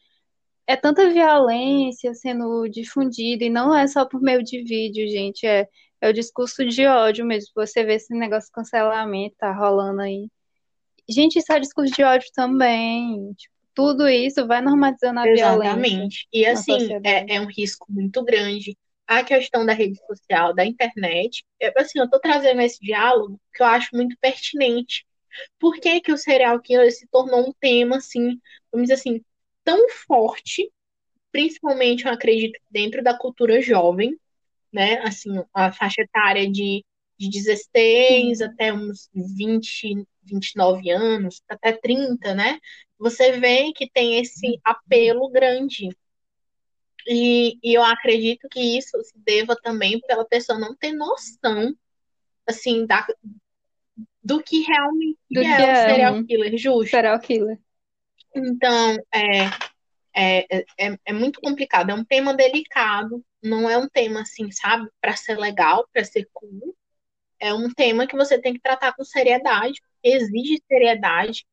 [0.67, 5.67] é tanta violência sendo difundida e não é só por meio de vídeo, gente, é,
[6.01, 7.51] é o discurso de ódio mesmo.
[7.55, 10.27] Você vê esse negócio de cancelamento tá rolando aí.
[11.07, 13.33] Gente, isso é discurso de ódio também.
[13.33, 15.89] Tipo, tudo isso vai normalizando a Exatamente.
[15.89, 16.27] violência.
[16.31, 16.31] Exatamente.
[16.33, 18.77] E assim, é, é um risco muito grande
[19.09, 21.43] a questão da rede social, da internet.
[21.59, 25.03] Eu, assim, eu tô trazendo esse diálogo que eu acho muito pertinente,
[25.57, 28.39] por que, que o serial killer se tornou um tema, assim,
[28.71, 29.21] vamos dizer assim,
[29.63, 30.71] tão forte,
[31.31, 34.15] principalmente, eu acredito, dentro da cultura jovem,
[34.71, 34.99] né?
[34.99, 36.83] Assim, a faixa etária de,
[37.17, 42.59] de 16 até uns 20, 29 anos, até 30, né?
[42.97, 45.89] Você vê que tem esse apelo grande.
[47.07, 51.73] E, e eu acredito que isso se deva também pela pessoa não ter noção,
[52.45, 53.07] assim, da,
[54.21, 56.91] do que realmente do é que é, o serial killer, justo.
[56.91, 57.59] Serial killer.
[58.35, 59.45] Então, é,
[60.13, 64.89] é, é, é muito complicado, é um tema delicado, não é um tema assim, sabe,
[65.01, 66.75] para ser legal, para ser cool.
[67.39, 71.45] É um tema que você tem que tratar com seriedade, exige seriedade.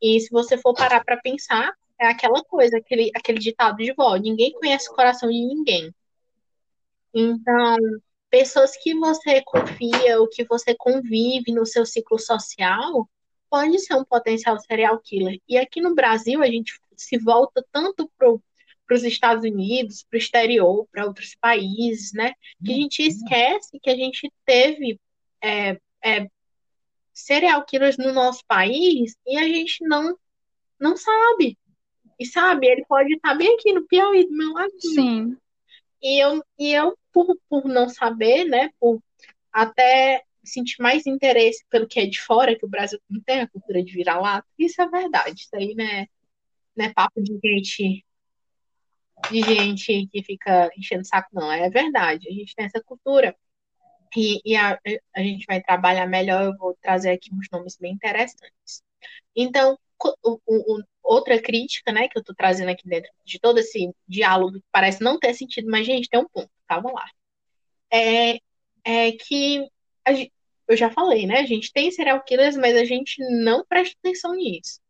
[0.00, 4.16] E se você for parar para pensar, é aquela coisa, aquele, aquele ditado de vó:
[4.16, 5.92] ninguém conhece o coração de ninguém.
[7.14, 7.76] Então,
[8.30, 13.08] pessoas que você confia ou que você convive no seu ciclo social
[13.50, 15.38] pode ser um potencial serial killer.
[15.46, 18.42] E aqui no Brasil a gente se volta tanto pro,
[18.86, 22.32] para os Estados Unidos, para o exterior, para outros países, né?
[22.64, 25.00] Que a gente esquece que a gente teve
[25.42, 26.28] é, é,
[27.12, 30.16] serial killers no nosso país e a gente não
[30.78, 31.56] não sabe.
[32.18, 34.72] E sabe, ele pode estar bem aqui no Piauí do meu lado.
[34.80, 35.36] Sim.
[36.02, 39.00] E eu, e eu por, por não saber, né, por
[39.52, 43.48] até sentir mais interesse pelo que é de fora, que o Brasil não tem a
[43.48, 45.42] cultura de virar-lata, isso é verdade.
[45.42, 46.06] Isso aí, né,
[46.76, 48.04] não é papo de gente
[49.30, 51.50] de gente que fica enchendo o saco, não.
[51.50, 52.28] É verdade.
[52.28, 53.36] A gente tem essa cultura.
[54.16, 54.78] E, e a,
[55.16, 56.44] a gente vai trabalhar melhor.
[56.44, 58.82] Eu vou trazer aqui uns nomes bem interessantes.
[59.34, 59.78] Então,
[60.22, 64.58] o, o, outra crítica, né, que eu estou trazendo aqui dentro de todo esse diálogo
[64.58, 67.08] que parece não ter sentido, mas, gente, tem um ponto, calma lá.
[67.90, 68.38] É,
[68.84, 69.66] é que
[70.10, 70.32] gente,
[70.68, 71.40] eu já falei, né?
[71.40, 74.80] A gente tem serial killers, mas a gente não presta atenção nisso.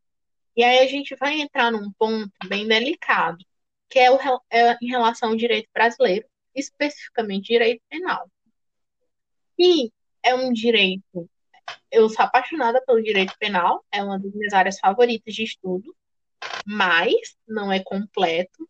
[0.57, 3.45] E aí a gente vai entrar num ponto bem delicado,
[3.93, 4.19] que é, o,
[4.51, 8.31] é em relação ao direito brasileiro, especificamente direito penal.
[9.59, 11.29] E é um direito
[11.91, 15.95] eu sou apaixonada pelo direito penal, é uma das minhas áreas favoritas de estudo,
[16.67, 18.69] mas não é completo.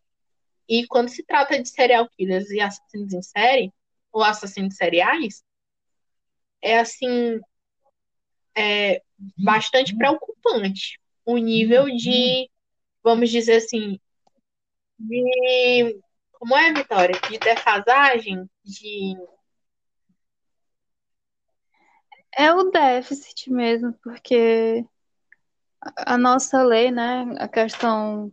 [0.67, 3.73] E quando se trata de serial killers e assassinos em série,
[4.11, 5.43] ou assassinos seriais,
[6.61, 7.39] é assim,
[8.55, 9.01] é
[9.37, 12.49] bastante preocupante o nível de,
[13.01, 13.99] vamos dizer assim,
[14.99, 15.99] de.
[16.33, 17.19] Como é, Vitória?
[17.29, 19.15] De defasagem, de
[22.37, 24.85] é o déficit mesmo, porque
[25.97, 28.31] a nossa lei, né, a questão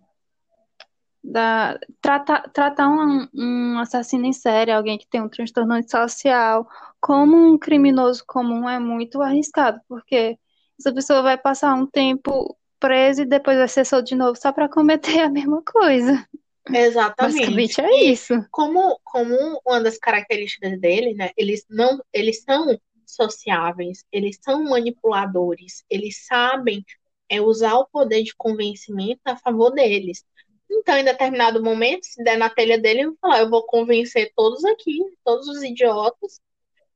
[1.22, 6.66] da tratar, tratar um, um assassino em série, alguém que tem um transtorno social,
[7.00, 10.38] como um criminoso comum é muito arriscado, porque
[10.78, 14.52] essa pessoa vai passar um tempo presa e depois vai ser solta de novo só
[14.52, 16.26] para cometer a mesma coisa.
[16.68, 17.38] Exatamente.
[17.38, 18.34] Basicamente é isso.
[18.50, 21.30] Como, como uma das características dele, né?
[21.36, 26.84] Eles não, eles são sociáveis, eles são manipuladores, eles sabem
[27.28, 30.24] é, usar o poder de convencimento a favor deles.
[30.70, 34.32] Então, em determinado momento, se der na telha dele, eu vou falar, eu vou convencer
[34.36, 36.40] todos aqui, todos os idiotas,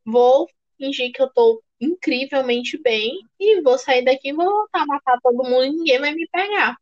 [0.04, 0.48] vou
[0.78, 5.18] fingir que eu tô incrivelmente bem e vou sair daqui e vou voltar a matar
[5.20, 6.76] todo mundo e ninguém vai me pegar.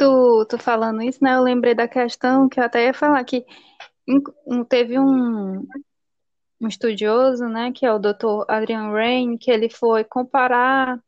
[0.00, 1.34] Tu, tu falando isso, né?
[1.34, 3.44] Eu lembrei da questão que eu até ia falar que
[4.68, 5.66] teve um,
[6.60, 8.44] um estudioso, né, que é o Dr.
[8.48, 10.98] Adrian Rain, que ele foi comparar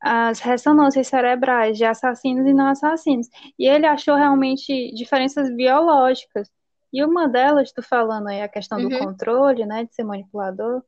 [0.00, 3.28] as ressonâncias cerebrais de assassinos e não assassinos.
[3.58, 6.50] E ele achou realmente diferenças biológicas.
[6.92, 8.88] E uma delas, tu falando aí a questão uhum.
[8.88, 10.82] do controle, né, de ser manipulador,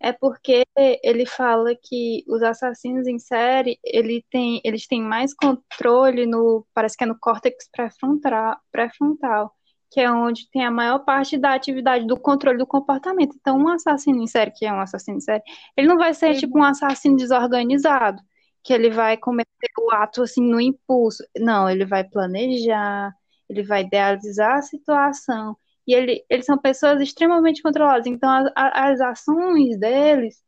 [0.00, 0.64] é porque
[1.02, 6.96] ele fala que os assassinos em série, ele tem, eles têm mais controle no, parece
[6.96, 9.54] que é no córtex pré-frontal, pré-frontal
[9.94, 13.36] que é onde tem a maior parte da atividade do controle do comportamento.
[13.40, 15.42] Então, um assassino em série, que é um assassino em série,
[15.76, 16.38] ele não vai ser uhum.
[16.40, 18.20] tipo um assassino desorganizado,
[18.64, 21.22] que ele vai cometer o ato assim no impulso.
[21.38, 23.14] Não, ele vai planejar,
[23.48, 25.56] ele vai idealizar a situação.
[25.86, 28.06] E ele, eles são pessoas extremamente controladas.
[28.06, 30.42] Então, as, as ações deles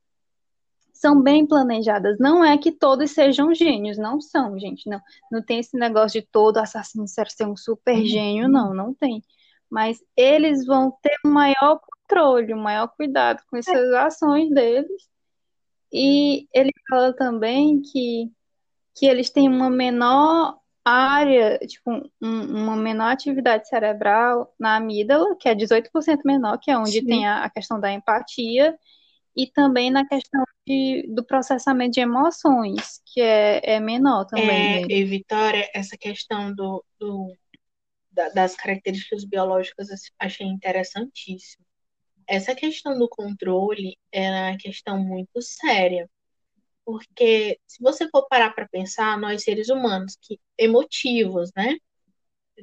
[0.93, 2.19] são bem planejadas.
[2.19, 4.89] Não é que todos sejam gênios, não são, gente.
[4.89, 8.07] Não, não tem esse negócio de todo assassino ser um super uhum.
[8.07, 9.23] gênio, não, não tem
[9.71, 15.09] mas eles vão ter um maior controle, um maior cuidado com essas ações deles.
[15.93, 18.31] E ele fala também que,
[18.95, 20.59] que eles têm uma menor
[20.91, 21.91] área, tipo,
[22.23, 27.07] um, uma menor atividade cerebral na amígdala, que é 18% menor, que é onde Sim.
[27.07, 28.79] tem a, a, questão da empatia,
[29.37, 34.85] e também na questão de, do processamento de emoções, que é, é menor também.
[34.85, 37.33] É, e Vitória, essa questão do, do
[38.35, 41.67] das características biológicas achei interessantíssimo.
[42.27, 46.09] Essa questão do controle é uma questão muito séria,
[46.87, 51.77] porque se você for parar para pensar, nós seres humanos, que emotivos, né?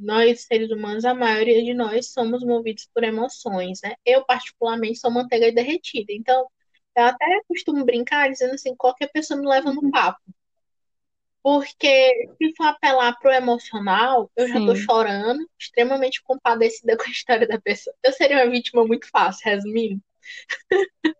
[0.01, 3.95] Nós seres humanos, a maioria de nós somos movidos por emoções, né?
[4.05, 6.47] Eu particularmente sou manteiga derretida, então
[6.95, 10.21] eu até costumo brincar dizendo assim, qualquer pessoa me leva no papo.
[11.43, 17.47] Porque se for apelar pro emocional, eu já tô chorando, extremamente compadecida com a história
[17.47, 17.93] da pessoa.
[18.01, 20.01] Eu seria uma vítima muito fácil, resumindo.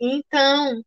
[0.00, 0.82] então,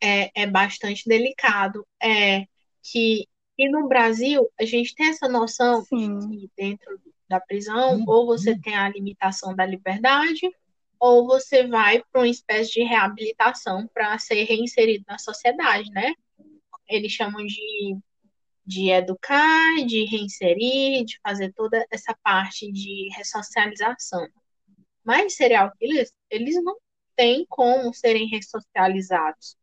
[0.00, 1.86] é, é bastante delicado.
[2.02, 2.46] É
[2.82, 3.26] que
[3.56, 6.18] e no Brasil, a gente tem essa noção Sim.
[6.28, 8.04] que dentro da prisão, uhum.
[8.06, 10.50] ou você tem a limitação da liberdade,
[10.98, 16.14] ou você vai para uma espécie de reabilitação para ser reinserido na sociedade, né?
[16.88, 17.96] eles chamam de
[18.66, 24.26] de educar, de reinserir, de fazer toda essa parte de ressocialização.
[25.04, 26.74] Mas serial killers, eles não
[27.16, 29.56] têm como serem ressocializados.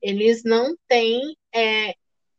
[0.00, 1.90] Eles não têm, é,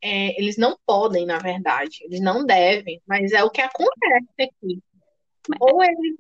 [0.02, 4.80] é, eles não podem, na verdade, eles não devem, mas é o que acontece aqui.
[5.60, 6.16] Ou eles.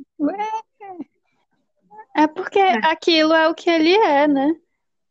[2.15, 2.77] É porque é.
[2.85, 4.55] aquilo é o que ele é, né?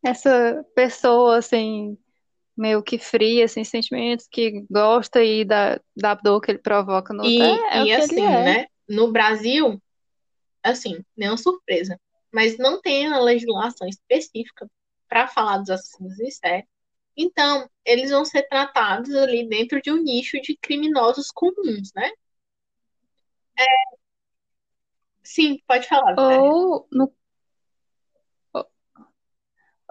[0.03, 1.97] Essa pessoa, assim,
[2.57, 7.25] meio que fria, sem sentimentos, que gosta e da, da dor que ele provoca no
[7.25, 7.41] E.
[7.41, 8.43] É, é e assim, é.
[8.43, 8.65] né?
[8.87, 9.81] No Brasil,
[10.63, 11.99] assim, nenhuma surpresa,
[12.35, 14.69] mas não tem a legislação específica
[15.07, 16.67] para falar dos assassinos em série.
[17.15, 22.11] Então, eles vão ser tratados ali dentro de um nicho de criminosos comuns, né?
[25.23, 26.13] Sim, pode falar.
[26.17, 27.13] Ou no,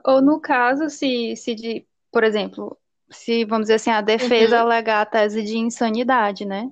[0.04, 2.78] ou no caso, se, se de, por exemplo,
[3.10, 4.62] se, vamos dizer assim, a defesa Uhum.
[4.62, 6.70] alegar a tese de insanidade, né?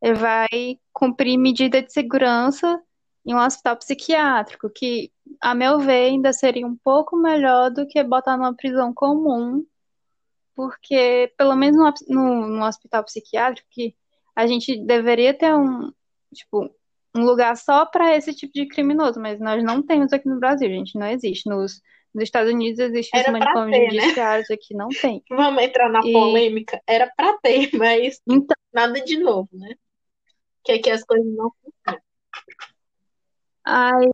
[0.00, 0.48] Ele vai
[0.92, 2.80] cumprir medida de segurança
[3.24, 8.02] em um hospital psiquiátrico, que, a meu ver, ainda seria um pouco melhor do que
[8.02, 9.64] botar numa prisão comum,
[10.54, 13.94] porque, pelo menos no, hos- no, no hospital psiquiátrico, que
[14.34, 15.92] a gente deveria ter um,
[16.34, 16.74] tipo,
[17.14, 20.68] um lugar só para esse tipo de criminoso, mas nós não temos aqui no Brasil,
[20.68, 21.48] gente, não existe.
[21.48, 21.80] Nos,
[22.14, 24.00] nos Estados Unidos existem os manicômios ter, né?
[24.00, 25.22] judiciários, aqui não tem.
[25.30, 26.82] Vamos entrar na E- polêmica?
[26.86, 29.74] Era pra ter, mas Então, nada de novo, né?
[30.64, 32.02] Que aqui as coisas não funcionam.
[33.64, 34.10] Aí,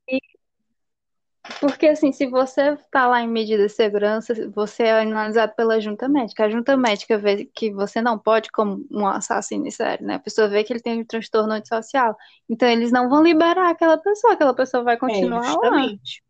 [1.60, 6.08] porque assim, se você tá lá em medida de segurança, você é analisado pela junta
[6.08, 6.44] médica.
[6.44, 10.16] A junta médica vê que você não pode como um assassino em série, né?
[10.16, 12.16] A pessoa vê que ele tem um transtorno antissocial.
[12.48, 15.52] Então, eles não vão liberar aquela pessoa, aquela pessoa vai É, continuar lá.
[15.52, 16.22] justamente.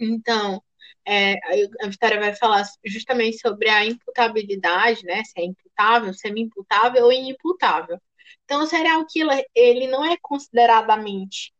[0.00, 0.62] Então,
[1.06, 1.34] é,
[1.82, 5.22] a Vitória vai falar justamente sobre a imputabilidade, né?
[5.24, 8.00] Se é imputável, semi-imputável ou inimputável.
[8.44, 11.52] Então, o serial killer, ele não é consideradamente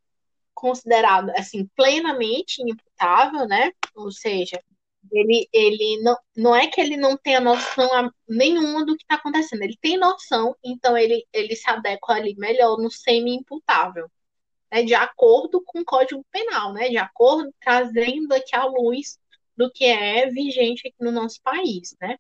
[0.57, 3.73] considerado assim plenamente inimputável, né?
[3.95, 4.59] Ou seja,
[5.13, 7.89] ele, ele não, não é que ele não tenha noção
[8.29, 12.79] nenhuma do que está acontecendo, ele tem noção, então ele, ele se adequa ali melhor
[12.79, 14.11] no semi-imputável,
[14.73, 14.83] né?
[14.83, 16.89] De acordo com o Código Penal, né?
[16.89, 19.19] De acordo, trazendo aqui à luz
[19.57, 22.17] do que é vigente aqui no nosso país, né?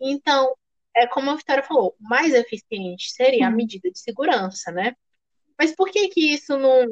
[0.00, 0.54] Então,
[0.96, 3.54] é como a Vitória falou, mais eficiente seria a Hum.
[3.56, 4.96] medida de segurança, né?
[5.58, 6.86] Mas por que que isso não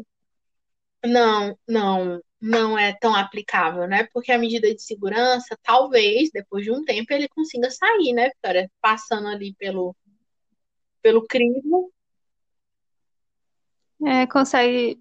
[1.05, 4.09] não, não, não é tão aplicável, né?
[4.13, 8.71] Porque a medida de segurança, talvez, depois de um tempo, ele consiga sair, né, Vitória?
[8.81, 9.95] Passando ali pelo,
[11.03, 11.93] pelo crivo.
[14.07, 15.01] É, consegue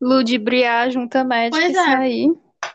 [0.00, 1.84] ludibriar a junta médica Pois e é.
[1.84, 2.28] sair.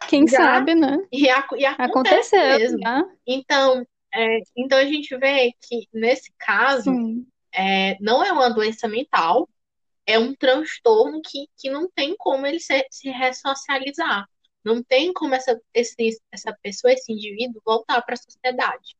[0.09, 0.37] Quem Já.
[0.37, 0.97] sabe, né?
[1.11, 2.79] E, ac- e acontece Aconteceu, mesmo.
[2.79, 3.15] né?
[3.25, 6.91] Então, é, então a gente vê que, nesse caso,
[7.53, 9.47] é, não é uma doença mental,
[10.05, 14.27] é um transtorno que, que não tem como ele se, se ressocializar.
[14.63, 18.95] Não tem como essa, esse, essa pessoa, esse indivíduo, voltar para a sociedade.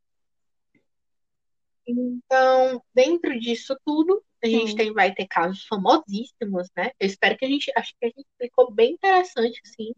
[1.88, 4.78] Então, dentro disso tudo, a gente Sim.
[4.78, 6.92] tem, vai ter casos famosíssimos, né?
[7.00, 9.94] Eu espero que a gente, acho que a gente explicou bem interessante, assim,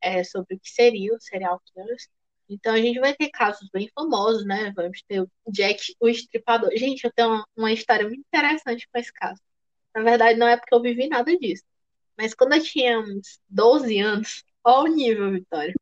[0.00, 2.08] é, sobre o que seria o serial killers.
[2.48, 4.72] Então, a gente vai ter casos bem famosos, né?
[4.76, 6.70] Vamos ter o Jack, o Estripador.
[6.76, 9.40] Gente, eu tenho uma, uma história muito interessante com esse caso.
[9.94, 11.64] Na verdade, não é porque eu vivi nada disso.
[12.16, 15.74] Mas quando eu tinha uns 12 anos, olha o nível, Vitória.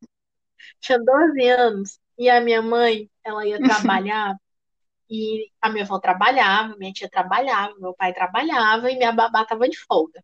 [0.79, 4.35] Tinha 12 anos e a minha mãe, ela ia trabalhar
[5.09, 9.67] e a minha avó trabalhava, minha tia trabalhava, meu pai trabalhava e minha babá tava
[9.67, 10.23] de folga.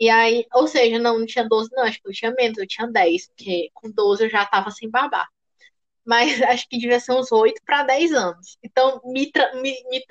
[0.00, 2.66] E aí, ou seja, não, não tinha 12 não, acho que eu tinha menos, eu
[2.66, 5.28] tinha 10, porque com 12 eu já tava sem babá.
[6.04, 8.56] Mas acho que devia ser uns 8 para 10 anos.
[8.62, 9.30] Então, me,
[9.60, 10.04] me, me,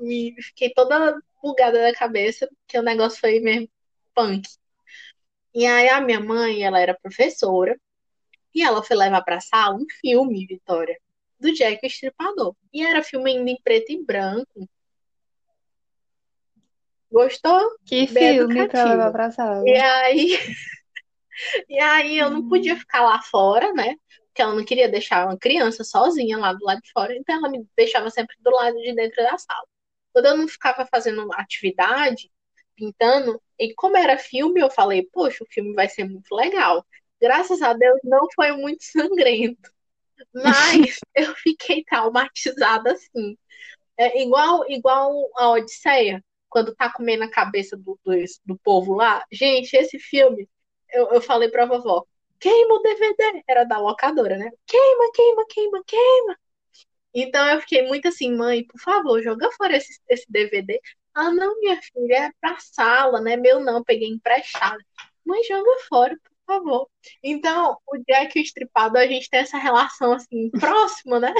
[0.00, 1.14] me fiquei toda
[1.44, 3.68] bugada da cabeça, que o negócio foi mesmo
[4.14, 4.48] punk.
[5.54, 7.78] E aí a minha mãe, ela era professora,
[8.54, 10.98] e ela foi levar pra sala um filme, Vitória,
[11.38, 12.56] do Jack o Estripador.
[12.72, 14.68] E era filme ainda em preto e branco.
[17.12, 17.76] Gostou?
[17.84, 19.62] Que Bem filme pra levar pra sala.
[19.68, 20.38] E aí,
[21.68, 23.96] e aí eu não podia ficar lá fora, né?
[24.26, 27.48] Porque ela não queria deixar uma criança sozinha lá do lado de fora, então ela
[27.48, 29.66] me deixava sempre do lado de dentro da sala.
[30.14, 32.30] Quando eu não ficava fazendo atividade,
[32.76, 36.86] pintando, e como era filme, eu falei, poxa, o filme vai ser muito legal.
[37.20, 39.70] Graças a Deus não foi muito sangrento,
[40.32, 43.36] mas eu fiquei traumatizada assim.
[43.96, 48.12] É igual, igual a Odisseia, quando tá comendo a cabeça do, do,
[48.46, 49.24] do povo lá.
[49.32, 50.48] Gente, esse filme,
[50.92, 52.04] eu, eu falei pra vovó,
[52.40, 53.42] queima o DVD.
[53.48, 54.50] Era da locadora, né?
[54.66, 56.38] Queima, queima, queima, queima.
[57.14, 60.80] Então eu fiquei muito assim, mãe, por favor, joga fora esse, esse DVD.
[61.14, 63.36] Ah, não, minha filha, é pra sala, né?
[63.36, 64.82] Meu não, peguei emprestado.
[65.24, 66.88] Mãe, joga fora, por favor.
[67.22, 71.32] Então, o Jack e o Estripado, a gente tem essa relação assim, próxima, né?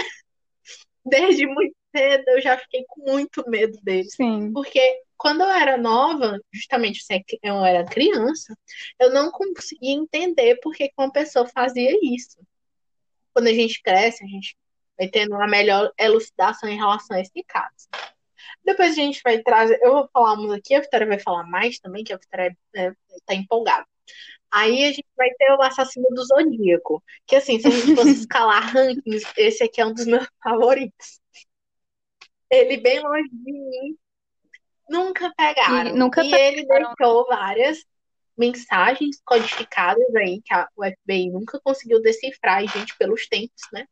[1.05, 4.09] Desde muito cedo eu já fiquei com muito medo dele.
[4.11, 4.53] Sim.
[4.53, 7.03] Porque quando eu era nova, justamente
[7.43, 8.57] eu era criança,
[8.99, 12.39] eu não conseguia entender por que uma pessoa fazia isso.
[13.33, 14.57] Quando a gente cresce, a gente
[14.99, 17.89] vai tendo uma melhor elucidação em relação a esse caso.
[18.65, 21.79] Depois a gente vai trazer, eu vou falar uns aqui, a Vitória vai falar mais
[21.79, 23.87] também, que a Vitória está é, empolgada.
[24.51, 28.13] Aí a gente vai ter o Assassino do Zodíaco, que assim, se a gente fosse
[28.23, 31.21] escalar rankings, esse aqui é um dos meus favoritos.
[32.51, 33.99] Ele bem longe de mim.
[34.89, 35.91] Nunca pegaram.
[35.91, 36.45] E, nunca e pegaram.
[36.45, 37.85] ele deixou várias
[38.37, 43.87] mensagens codificadas aí que a, o FBI nunca conseguiu decifrar, e, gente, pelos tempos, né?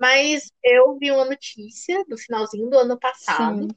[0.00, 3.68] Mas eu vi uma notícia no finalzinho do ano passado Sim.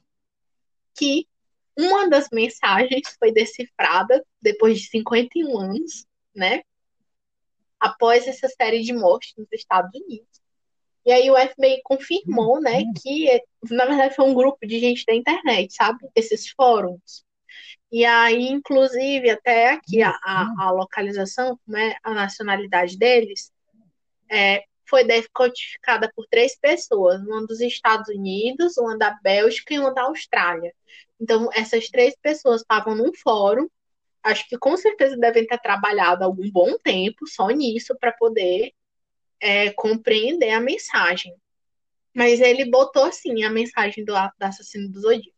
[0.96, 1.28] que
[1.76, 6.62] uma das mensagens foi decifrada depois de 51 anos, né?
[7.78, 10.42] Após essa série de mortes nos Estados Unidos.
[11.04, 13.28] E aí o FBI confirmou, né, que
[13.70, 16.08] na verdade foi um grupo de gente da internet, sabe?
[16.14, 17.22] Esses fóruns.
[17.92, 23.52] E aí, inclusive, até aqui a, a, a localização, né, a nacionalidade deles,
[24.30, 29.92] é, foi decodificada por três pessoas, uma dos Estados Unidos, uma da Bélgica e uma
[29.92, 30.74] da Austrália.
[31.20, 33.68] Então, essas três pessoas estavam num fórum,
[34.22, 38.72] acho que com certeza devem ter trabalhado algum bom tempo só nisso para poder
[39.40, 41.34] é, compreender a mensagem.
[42.14, 45.34] Mas ele botou assim a mensagem do, do assassino do Zodíaco.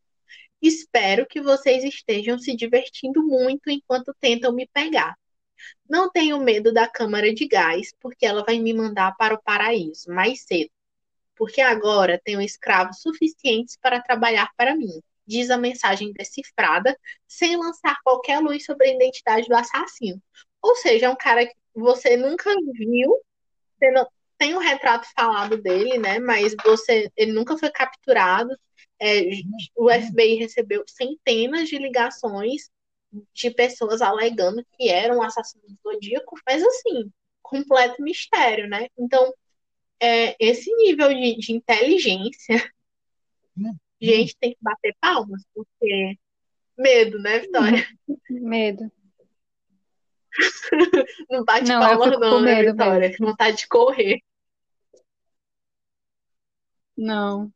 [0.61, 5.16] Espero que vocês estejam se divertindo muito enquanto tentam me pegar.
[5.88, 10.11] Não tenho medo da câmara de gás, porque ela vai me mandar para o paraíso
[10.11, 10.70] mais cedo.
[11.36, 17.96] Porque agora tenho escravos suficientes para trabalhar para mim, diz a mensagem decifrada, sem lançar
[18.02, 20.22] qualquer luz sobre a identidade do assassino.
[20.62, 23.14] Ou seja, é um cara que você nunca viu,
[23.78, 26.18] você não, tem um retrato falado dele, né?
[26.18, 28.50] Mas você, ele nunca foi capturado.
[29.00, 29.22] É,
[29.76, 32.70] o FBI recebeu centenas de ligações
[33.34, 37.10] de pessoas alegando que eram assassinos do Zodíaco, mas assim,
[37.42, 38.88] completo mistério, né?
[38.98, 39.32] Então,
[40.00, 42.72] é, esse nível de, de inteligência,
[44.00, 46.18] gente, tem que bater palmas, porque
[46.76, 47.86] medo, né, Vitória?
[48.30, 48.90] Medo.
[51.30, 53.08] Não bate Não, palmas, não, com né, medo Vitória?
[53.08, 53.26] mesmo.
[53.26, 54.20] Vontade de correr.
[56.96, 57.50] Não.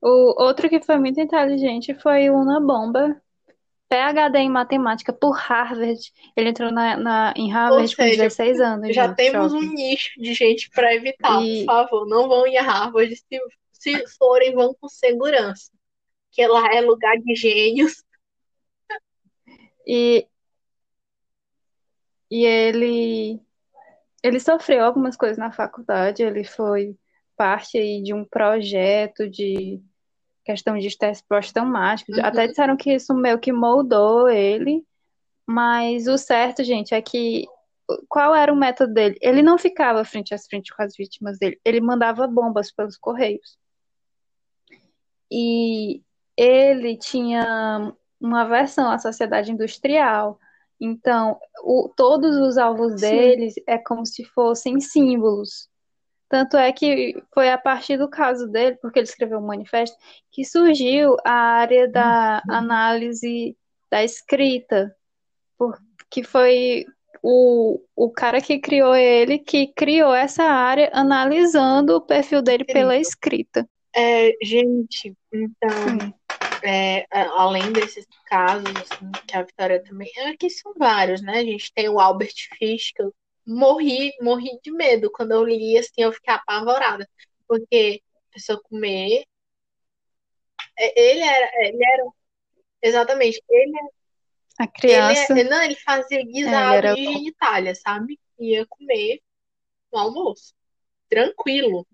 [0.00, 3.20] O outro que foi muito inteligente foi o Unabomber.
[3.92, 6.00] PhD em matemática por Harvard.
[6.34, 9.64] Ele entrou na, na- em Harvard com seja, 16 anos, já temos choque.
[9.66, 12.08] um nicho de gente para evitar, E- por favor.
[12.08, 13.14] Não vão em Harvard.
[13.14, 13.40] Se,
[13.72, 15.70] se forem, vão com segurança.
[16.30, 18.02] Que lá é lugar de gênios.
[19.86, 20.26] E,
[22.30, 23.40] e ele,
[24.22, 26.22] ele sofreu algumas coisas na faculdade.
[26.22, 26.96] Ele foi
[27.36, 29.82] parte aí de um projeto de
[30.44, 32.12] questão de estresse pós-traumático.
[32.12, 32.24] Uhum.
[32.24, 34.84] Até disseram que isso meio que moldou ele.
[35.46, 37.46] Mas o certo, gente, é que
[38.08, 39.18] qual era o método dele?
[39.20, 43.58] Ele não ficava frente a frente com as vítimas dele, ele mandava bombas pelos correios.
[45.30, 46.02] E
[46.36, 50.38] ele tinha uma aversão à sociedade industrial.
[50.80, 53.10] Então, o- todos os alvos Sim.
[53.10, 55.68] deles é como se fossem símbolos.
[56.32, 59.94] Tanto é que foi a partir do caso dele, porque ele escreveu um manifesto,
[60.30, 63.54] que surgiu a área da análise
[63.90, 64.96] da escrita,
[66.10, 66.86] que foi
[67.22, 72.96] o, o cara que criou ele, que criou essa área analisando o perfil dele pela
[72.96, 73.68] escrita.
[73.94, 76.14] É, gente, então,
[76.64, 80.10] é, além desses casos, assim, que a Vitória também.
[80.32, 81.40] Aqui são vários, né?
[81.40, 83.12] A gente tem o Albert Fish, que eu
[83.46, 85.10] morri, morri de medo.
[85.10, 87.08] Quando eu li, assim, eu fiquei apavorada.
[87.46, 89.24] Porque a pessoa comer.
[90.78, 92.04] é, Ele era, ele era.
[92.82, 93.42] Exatamente.
[93.48, 93.72] Ele,
[94.58, 98.18] A ele, criança, é- não, ele fazia guisado era de genitália, sabe?
[98.38, 99.20] Ia comer
[99.92, 100.54] no almoço.
[101.08, 101.86] Tranquilo.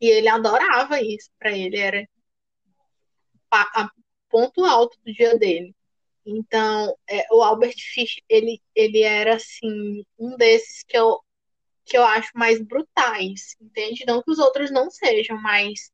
[0.00, 1.30] E ele adorava isso.
[1.38, 2.06] Pra ele era
[3.50, 3.88] a
[4.28, 5.74] ponto alto do dia dele.
[6.26, 11.20] Então, é, o Albert Fish, ele, ele era, assim, um desses que eu,
[11.84, 14.04] que eu acho mais brutais, entende?
[14.06, 15.92] Não que os outros não sejam, mas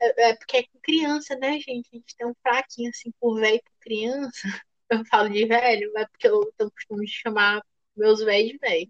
[0.00, 1.88] é, é porque é com criança, né, gente?
[1.92, 4.32] A gente tem um fraquinho, assim, por velho por criança.
[4.88, 7.60] Eu falo de velho, é porque eu tenho costume de chamar
[7.96, 8.88] meus velhos de velho.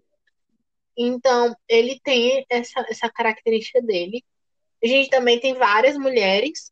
[0.95, 4.23] Então, ele tem essa, essa característica dele,
[4.83, 6.71] A gente também tem várias mulheres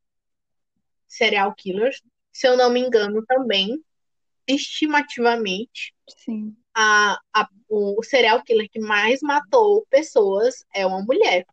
[1.07, 2.01] serial killers.
[2.35, 3.81] Se eu não me engano, também,
[4.45, 6.53] estimativamente, Sim.
[6.75, 11.45] a, a, o serial killer que mais matou pessoas é uma mulher.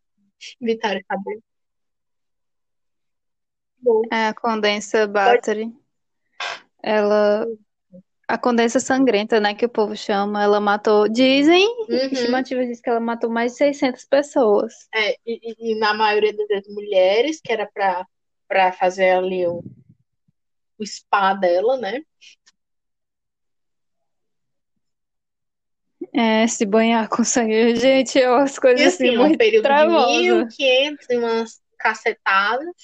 [0.61, 1.41] Vitória sabe?
[4.11, 5.73] É a Condensa Battery.
[6.83, 7.47] Ela.
[8.27, 9.55] A Condensa Sangrenta, né?
[9.55, 10.43] Que o povo chama.
[10.43, 11.09] Ela matou.
[11.09, 11.65] Dizem.
[11.89, 11.95] Uhum.
[12.11, 14.89] Estimativa diz que ela matou mais de 600 pessoas.
[14.93, 17.71] É, e, e na maioria das vezes mulheres, que era
[18.49, 19.63] pra fazer ali o,
[20.83, 22.03] o spa dela, né?
[26.13, 27.77] É, se banhar com sangue.
[27.77, 30.57] Gente, é umas E coisas assim, assim um muito período de travosas.
[30.59, 32.75] 1500 e umas cacetadas.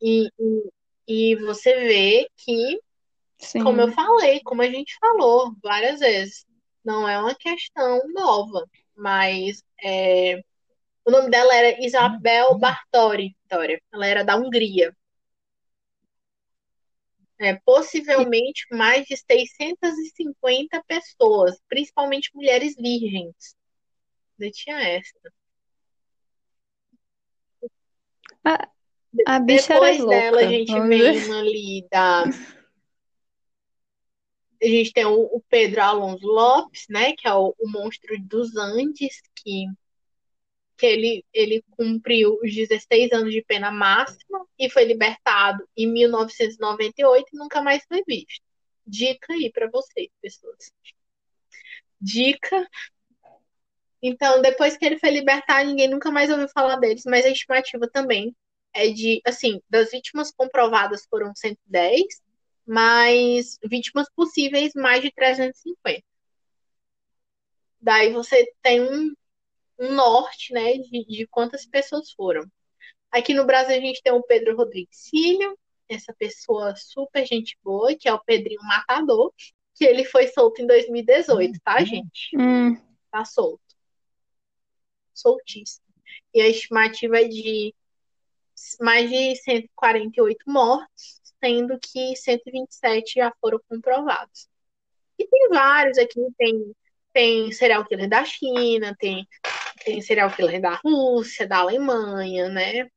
[0.00, 2.80] E, e, e você vê que,
[3.38, 3.62] Sim.
[3.62, 6.44] como eu falei, como a gente falou várias vezes,
[6.84, 10.42] não é uma questão nova, mas é,
[11.04, 13.80] o nome dela era Isabel Bartori, Vitória.
[13.92, 14.94] Ela era da Hungria.
[17.42, 23.56] É, possivelmente mais de 650 pessoas, principalmente mulheres virgens.
[24.38, 25.18] Ainda tinha essa.
[28.44, 28.68] A,
[29.26, 32.22] a bicha era Depois dela, a louca, gente vamos vem uma ali da.
[34.62, 37.12] A gente tem o, o Pedro Alonso Lopes, né?
[37.14, 39.66] Que é o, o monstro dos Andes, que,
[40.82, 47.28] que ele, ele cumpriu os 16 anos de pena máxima e foi libertado em 1998
[47.32, 48.42] e nunca mais foi visto.
[48.84, 50.72] Dica aí pra vocês, pessoas.
[52.00, 52.68] Dica.
[54.02, 57.88] Então, depois que ele foi libertado, ninguém nunca mais ouviu falar deles, mas a estimativa
[57.88, 58.34] também
[58.74, 62.02] é de, assim, das vítimas comprovadas foram 110,
[62.66, 66.02] mas vítimas possíveis mais de 350.
[67.80, 69.14] Daí você tem um,
[69.78, 72.44] um norte, né, de, de quantas pessoas foram.
[73.10, 75.58] Aqui no Brasil a gente tem o Pedro Rodrigues Filho,
[75.88, 79.32] essa pessoa super gente boa, que é o Pedrinho Matador,
[79.74, 82.36] que ele foi solto em 2018, tá, gente?
[82.36, 82.76] Hum,
[83.10, 83.60] Tá solto.
[85.12, 85.84] Soltíssimo.
[86.34, 87.74] E a estimativa é de
[88.80, 94.48] mais de 148 mortos, sendo que 127 já foram comprovados.
[95.18, 96.74] E tem vários aqui, tem,
[97.12, 99.26] tem serial killer da China, tem,
[99.84, 102.88] tem serial killer da Rússia, da Alemanha, né?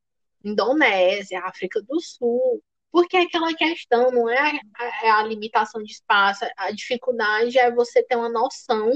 [0.43, 2.63] Indonésia, África do Sul.
[2.91, 7.69] Porque é aquela questão não é a, é a limitação de espaço, a dificuldade é
[7.69, 8.91] você ter uma noção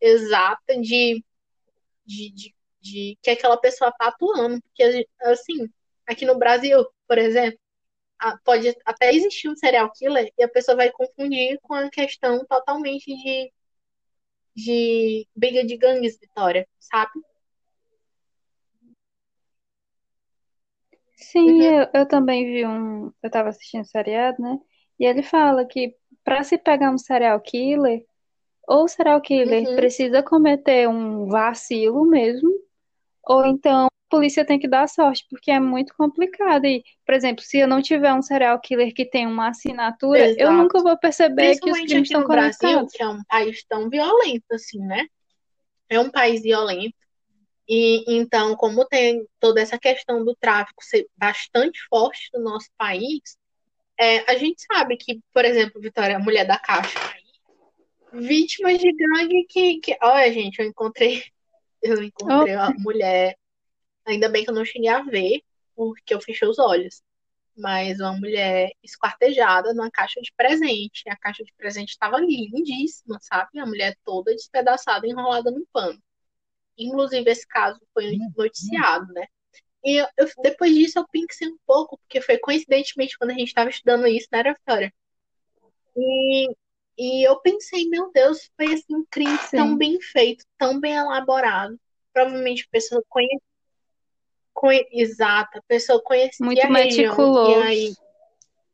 [0.00, 1.22] exata de,
[2.06, 4.60] de, de, de que aquela pessoa está atuando.
[4.62, 5.68] Porque, assim,
[6.06, 7.58] aqui no Brasil, por exemplo,
[8.44, 13.06] pode até existir um serial killer e a pessoa vai confundir com a questão totalmente
[13.06, 13.52] de,
[14.54, 17.12] de briga de gangues, Vitória, sabe?
[21.22, 23.12] Sim, eu, eu também vi um.
[23.22, 24.58] Eu tava assistindo seriado, né?
[24.98, 25.94] E ele fala que
[26.24, 28.04] pra se pegar um serial killer,
[28.68, 29.76] ou o serial killer Uhum.
[29.76, 32.50] precisa cometer um vacilo mesmo,
[33.24, 36.66] ou então a polícia tem que dar sorte, porque é muito complicado.
[36.66, 40.52] E, por exemplo, se eu não tiver um serial killer que tem uma assinatura, eu
[40.52, 42.92] nunca vou perceber que os crimes aqui no estão Brasil, conectados.
[42.92, 45.06] que é um país tão violento assim, né?
[45.88, 46.96] É um país violento.
[47.68, 53.38] E então, como tem toda essa questão do tráfico ser bastante forte no nosso país,
[53.98, 56.98] é, a gente sabe que, por exemplo, Vitória, a mulher da caixa,
[58.12, 59.96] vítimas de gangue que, que...
[60.02, 61.22] Olha, gente, eu encontrei,
[61.82, 63.36] eu encontrei a mulher,
[64.06, 65.42] ainda bem que eu não cheguei a ver,
[65.74, 67.02] porque eu fechei os olhos.
[67.56, 71.02] Mas uma mulher esquartejada numa caixa de presente.
[71.06, 73.58] E a caixa de presente estava lindíssima, sabe?
[73.58, 76.02] A mulher toda despedaçada, enrolada num pano.
[76.78, 79.26] Inclusive, esse caso foi noticiado, né?
[79.84, 83.48] E eu, eu- depois disso eu pensei um pouco, porque foi coincidentemente quando a gente
[83.48, 84.92] estava estudando isso, né, era Vitória?
[85.96, 86.48] E,
[86.98, 89.78] e eu pensei, meu Deus, foi assim, um crime tão Sim.
[89.78, 91.78] bem feito, tão bem elaborado.
[92.12, 93.40] Provavelmente a pessoa conhecia,
[94.52, 97.50] conhe, exato, a pessoa conhecia Muito a região, meticuloso.
[97.50, 97.94] e aí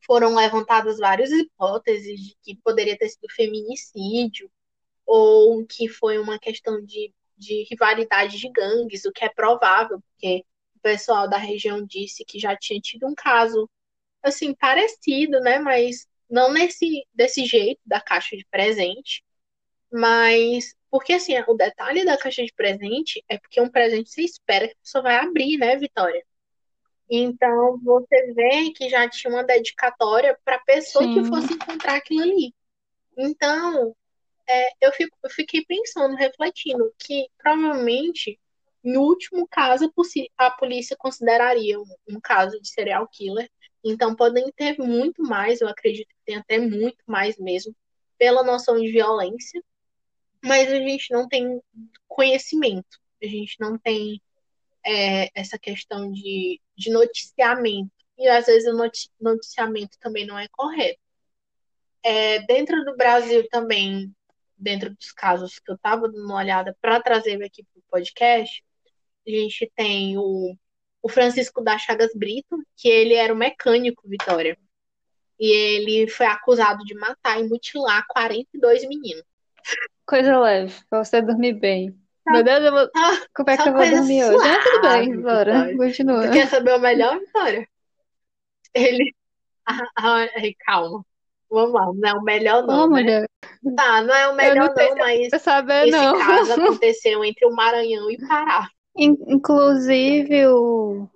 [0.06, 4.50] foram levantadas várias hipóteses de que poderia ter sido feminicídio,
[5.06, 10.44] ou que foi uma questão de, de rivalidade de gangues, o que é provável, porque
[10.76, 13.68] o pessoal da região disse que já tinha tido um caso,
[14.22, 15.58] assim, parecido, né?
[15.58, 19.24] Mas não nesse desse jeito, da caixa de presente,
[19.90, 24.66] mas porque assim, o detalhe da caixa de presente é porque um presente você espera
[24.66, 26.24] que a pessoa vai abrir, né, Vitória?
[27.10, 31.28] Então você vê que já tinha uma dedicatória para a pessoa que Sim.
[31.28, 32.54] fosse encontrar aquilo ali.
[33.16, 33.94] Então,
[34.48, 38.38] é, eu, fico, eu fiquei pensando, refletindo, que provavelmente
[38.84, 39.92] em último caso,
[40.36, 43.50] a polícia consideraria um, um caso de serial killer.
[43.84, 47.74] Então, podem ter muito mais, eu acredito que tem até muito mais mesmo,
[48.16, 49.62] pela noção de violência,
[50.42, 51.60] mas a gente não tem
[52.06, 54.20] conhecimento, a gente não tem
[54.84, 58.90] é, essa questão de, de noticiamento, e às vezes o
[59.20, 60.98] noticiamento também não é correto.
[62.02, 64.12] É, dentro do Brasil também,
[64.58, 68.62] dentro dos casos que eu estava dando uma olhada para trazer aqui para o podcast,
[69.26, 70.54] a gente tem o,
[71.02, 74.58] o Francisco da Chagas Brito, que ele era um mecânico, Vitória.
[75.38, 79.22] E ele foi acusado de matar e mutilar 42 meninos.
[80.04, 81.92] Coisa leve, pra você dormir bem.
[82.24, 82.32] Tá.
[82.32, 82.90] Meu Deus, eu vou...
[82.96, 84.48] Ah, como é que eu vou dormir suave, hoje?
[84.48, 86.26] Ah, tudo bem, bora, continua.
[86.26, 87.68] Tu quer saber o melhor, Vitória?
[88.74, 89.14] Ele.
[89.70, 90.26] Ah, ah,
[90.64, 91.04] calma.
[91.50, 92.84] Vamos lá, não é o melhor não.
[92.84, 93.24] Oh, né?
[93.76, 96.18] Tá, não é o melhor não, não mas saber, esse não.
[96.18, 98.68] caso aconteceu entre o Maranhão e o Pará.
[98.96, 101.08] Inclusive, o...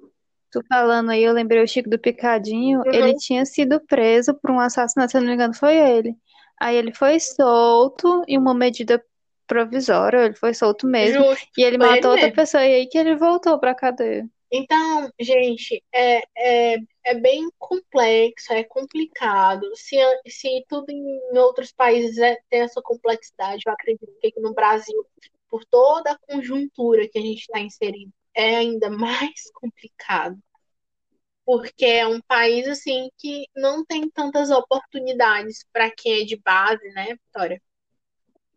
[0.50, 2.92] tu falando aí, eu lembrei o Chico do Picadinho, uhum.
[2.92, 6.16] ele tinha sido preso por um assassinato, se eu não me engano, foi ele.
[6.60, 9.02] Aí ele foi solto em uma medida
[9.46, 11.24] provisória, ele foi solto mesmo.
[11.24, 12.36] Justo, e ele matou ele outra mesmo.
[12.36, 14.26] pessoa, e aí que ele voltou pra cadeia.
[14.50, 19.70] Então, gente, é, é, é bem complexo, é complicado.
[19.74, 19.96] Se,
[20.26, 25.06] se tudo em outros países é, tem essa complexidade, eu acredito que aqui no Brasil
[25.52, 28.88] por toda a conjuntura que a gente está inserido, é ainda
[29.28, 30.38] mais complicado.
[31.44, 36.88] Porque é um país assim que não tem tantas oportunidades para quem é de base,
[36.90, 37.60] né, Vitória?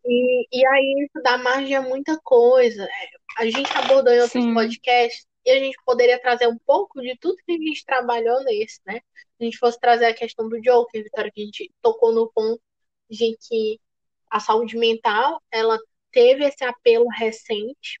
[0.04, 2.88] E, e aí isso dá margem a muita coisa.
[3.36, 4.54] A gente abordou em outros Sim.
[4.54, 8.80] podcasts e a gente poderia trazer um pouco de tudo que a gente trabalhou nesse,
[8.84, 8.94] né?
[8.98, 12.28] Se a gente fosse trazer a questão do Joker, Vitória, que a gente tocou no
[12.32, 12.60] ponto
[13.08, 13.80] de que
[14.28, 15.78] a saúde mental, ela
[16.10, 18.00] teve esse apelo recente,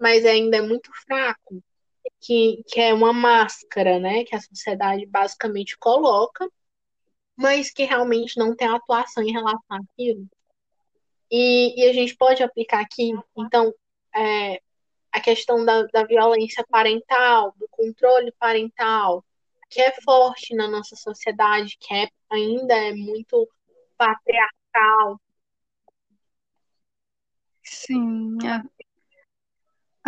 [0.00, 1.62] mas ainda é muito fraco,
[2.20, 6.48] que, que é uma máscara, né, que a sociedade basicamente coloca,
[7.36, 10.26] mas que realmente não tem atuação em relação àquilo.
[11.30, 13.74] E, e a gente pode aplicar aqui, então,
[14.16, 14.62] é,
[15.12, 19.24] a questão da, da violência parental, do controle parental,
[19.70, 23.48] que é forte na nossa sociedade, que é, ainda é muito
[23.96, 25.20] patriarcal,
[27.70, 28.64] Sim, a,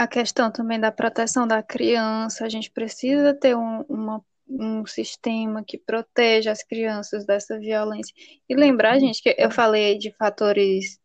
[0.03, 5.63] a questão também da proteção da criança, a gente precisa ter um, uma, um sistema
[5.63, 8.15] que proteja as crianças dessa violência.
[8.49, 11.00] E lembrar, gente, que eu falei de fatores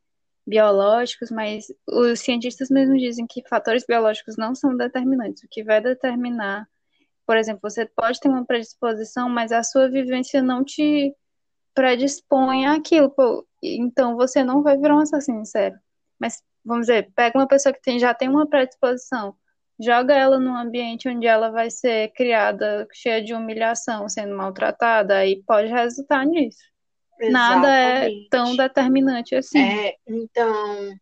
[0.46, 5.43] biológicos, mas os cientistas mesmo dizem que fatores biológicos não são determinantes.
[5.43, 6.68] O que vai determinar,
[7.26, 11.16] por exemplo, você pode ter uma predisposição, mas a sua vivência não te
[11.74, 13.14] predispõe àquilo.
[13.64, 15.80] Então você não vai virar um assassino sério.
[16.20, 19.36] Mas, vamos dizer, pega uma pessoa que tem, já tem uma predisposição,
[19.80, 25.43] joga ela num ambiente onde ela vai ser criada cheia de humilhação, sendo maltratada, aí
[25.46, 26.74] pode resultar nisso.
[27.20, 27.32] Exatamente.
[27.32, 29.59] Nada é tão determinante assim.
[29.59, 30.93] É, então,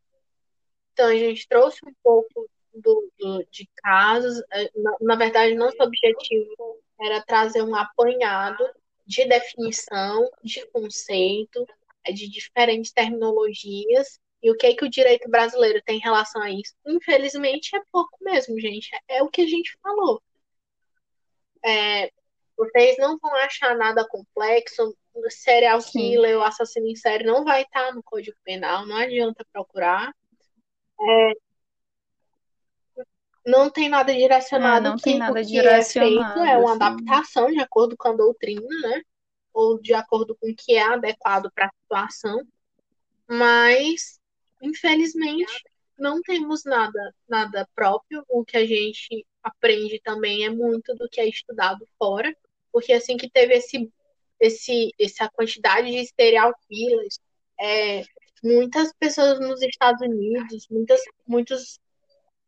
[0.93, 4.41] então a gente trouxe um pouco do, do de casos.
[4.51, 8.63] É, na, na verdade, nosso objetivo era trazer um apanhado
[9.05, 11.65] de definição, de conceito,
[12.05, 16.41] é, de diferentes terminologias e o que é que o direito brasileiro tem em relação
[16.41, 16.75] a isso?
[16.85, 18.89] Infelizmente é pouco mesmo, gente.
[19.07, 20.21] É o que a gente falou.
[21.63, 22.11] É,
[22.57, 24.93] vocês não vão achar nada complexo.
[25.29, 30.13] Serial killer, o assassino em série não vai estar no Código Penal, não adianta procurar.
[30.99, 31.31] É,
[33.45, 34.87] não tem nada direcionado.
[34.87, 36.39] É, não que, tem nada direcionado.
[36.41, 36.83] É, feito, é uma assim.
[36.83, 39.01] adaptação de acordo com a doutrina, né?
[39.53, 42.41] Ou de acordo com o que é adequado para a situação.
[43.27, 44.19] Mas
[44.63, 45.61] Infelizmente,
[45.99, 48.23] não temos nada, nada próprio.
[48.29, 52.33] O que a gente aprende também é muito do que é estudado fora,
[52.71, 53.91] porque assim que teve esse,
[54.43, 57.17] esse, essa quantidade de serial killers,
[57.59, 58.03] é,
[58.43, 61.79] muitas pessoas nos Estados Unidos, muitas, muitos,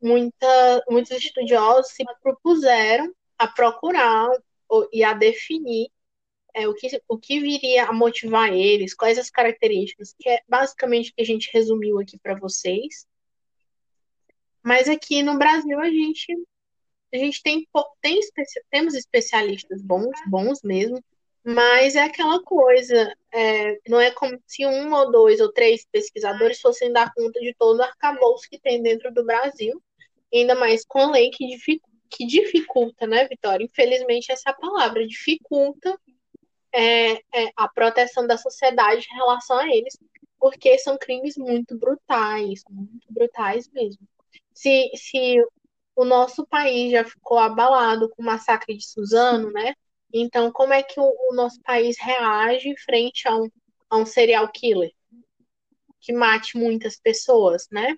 [0.01, 4.29] muita, muitos estudiosos se propuseram a procurar
[4.91, 5.87] e a definir
[6.53, 11.11] é, o, que, o que viria a motivar eles, quais as características, que é basicamente
[11.11, 13.07] o que a gente resumiu aqui para vocês.
[14.61, 16.33] Mas aqui no Brasil a gente
[17.13, 17.65] a gente tem,
[18.01, 18.19] tem
[18.69, 21.01] temos especialistas bons, bons mesmo,
[21.45, 26.59] mas é aquela coisa, é, não é como se um ou dois ou três pesquisadores
[26.59, 29.79] fossem dar conta de todo o arcabouço que tem dentro do Brasil,
[30.33, 33.63] ainda mais com a lei que dificulta, que dificulta, né, Vitória?
[33.63, 35.99] Infelizmente, essa palavra dificulta
[36.71, 39.97] é, é, a proteção da sociedade em relação a eles,
[40.39, 44.07] porque são crimes muito brutais, muito brutais mesmo.
[44.53, 45.37] Se, se
[45.95, 49.75] o nosso país já ficou abalado com o massacre de Suzano, né?
[50.17, 53.49] Então, como é que o, o nosso país reage frente a um,
[53.89, 54.91] a um serial killer
[55.99, 57.97] que mate muitas pessoas, né?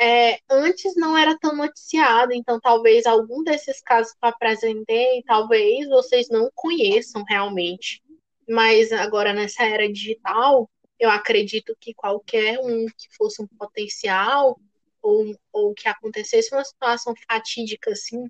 [0.00, 5.86] É, antes não era tão noticiado, então talvez algum desses casos que eu apresentei, talvez
[5.88, 8.02] vocês não conheçam realmente.
[8.48, 14.58] Mas agora nessa era digital, eu acredito que qualquer um que fosse um potencial
[15.00, 18.26] ou, ou que acontecesse uma situação fatídica assim,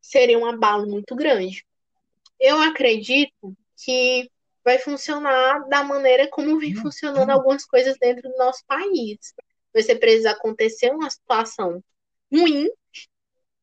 [0.00, 1.64] seria um abalo muito grande.
[2.40, 4.30] Eu acredito que
[4.64, 9.34] vai funcionar da maneira como vem funcionando algumas coisas dentro do nosso país.
[9.74, 11.82] Você precisa acontecer uma situação
[12.32, 12.68] ruim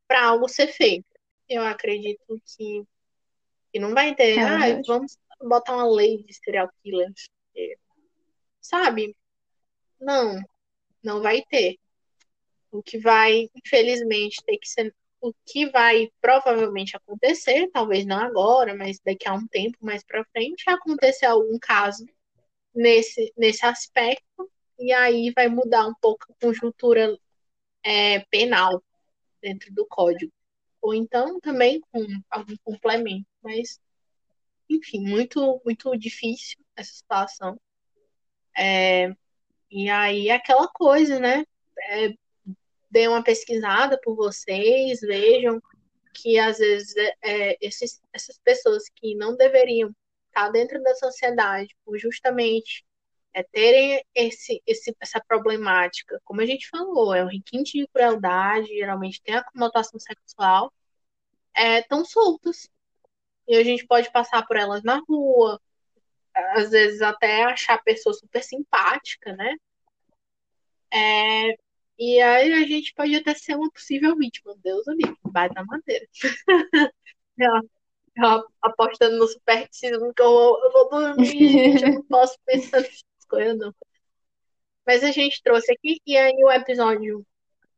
[0.08, 1.06] para algo ser feito.
[1.50, 2.84] Eu acredito que,
[3.72, 7.30] que não vai ter, É ah, vamos botar uma lei de serial killers.
[8.62, 9.16] Sabe?
[10.00, 10.42] Não,
[11.04, 11.78] não vai ter.
[12.72, 14.94] O que vai, infelizmente, ter que ser.
[15.20, 20.24] O que vai provavelmente acontecer, talvez não agora, mas daqui a um tempo mais para
[20.26, 22.06] frente, acontecer algum caso
[22.74, 24.50] nesse, nesse aspecto,
[24.80, 27.18] e aí vai mudar um pouco a conjuntura
[27.84, 28.84] é, penal
[29.42, 30.32] dentro do código.
[30.82, 33.26] Ou então também com algum complemento.
[33.42, 33.80] Mas,
[34.70, 37.60] enfim, muito, muito difícil essa situação.
[38.56, 39.12] É,
[39.70, 41.46] e aí aquela coisa, né?
[41.90, 42.14] É,
[42.90, 45.62] dê uma pesquisada por vocês, vejam
[46.14, 49.94] que às vezes é, esses, essas pessoas que não deveriam
[50.28, 52.86] estar dentro da sociedade por justamente
[53.34, 58.68] é, terem esse, esse, essa problemática, como a gente falou, é um requinte de crueldade,
[58.68, 60.74] geralmente tem a conotação sexual,
[61.54, 62.68] é, tão soltas.
[63.48, 65.62] E a gente pode passar por elas na rua,
[66.56, 69.56] às vezes até achar a pessoa super simpática, né?
[70.92, 71.58] É,
[71.98, 74.56] e aí a gente pode até ser uma possível vítima.
[74.64, 76.06] Deus o livre, vai da madeira.
[78.18, 83.04] ela apostando no supersticismo que eu, eu vou dormir, gente, eu não posso pensar nessas
[83.30, 83.74] coisas, não.
[84.86, 87.26] Mas a gente trouxe aqui, e aí o episódio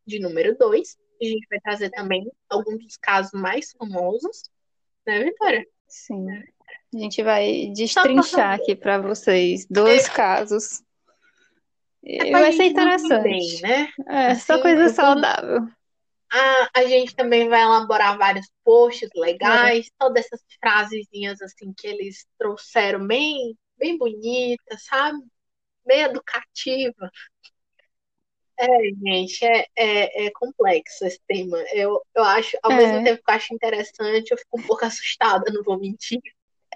[0.06, 4.44] de número 2, a gente vai trazer também alguns dos casos mais famosos,
[5.06, 5.68] né, Vitória?
[5.88, 6.28] Sim.
[6.94, 10.12] A gente vai destrinchar aqui para vocês dois É.
[10.12, 10.84] casos.
[12.04, 13.20] É vai ser interessante.
[13.22, 13.88] bem, né?
[14.08, 15.68] É, só Assim, coisa com tudo- saudável.
[16.32, 22.26] A, a gente também vai elaborar vários posts legais, todas essas frasezinhas assim que eles
[22.38, 25.20] trouxeram bem, bem bonitas, sabe?
[25.86, 27.12] Bem educativa.
[28.58, 28.66] É,
[29.06, 31.58] gente, é, é, é complexo esse tema.
[31.74, 32.76] Eu, eu acho, ao É.
[32.76, 36.20] mesmo tempo que eu acho interessante, eu fico um pouco assustada, não vou mentir.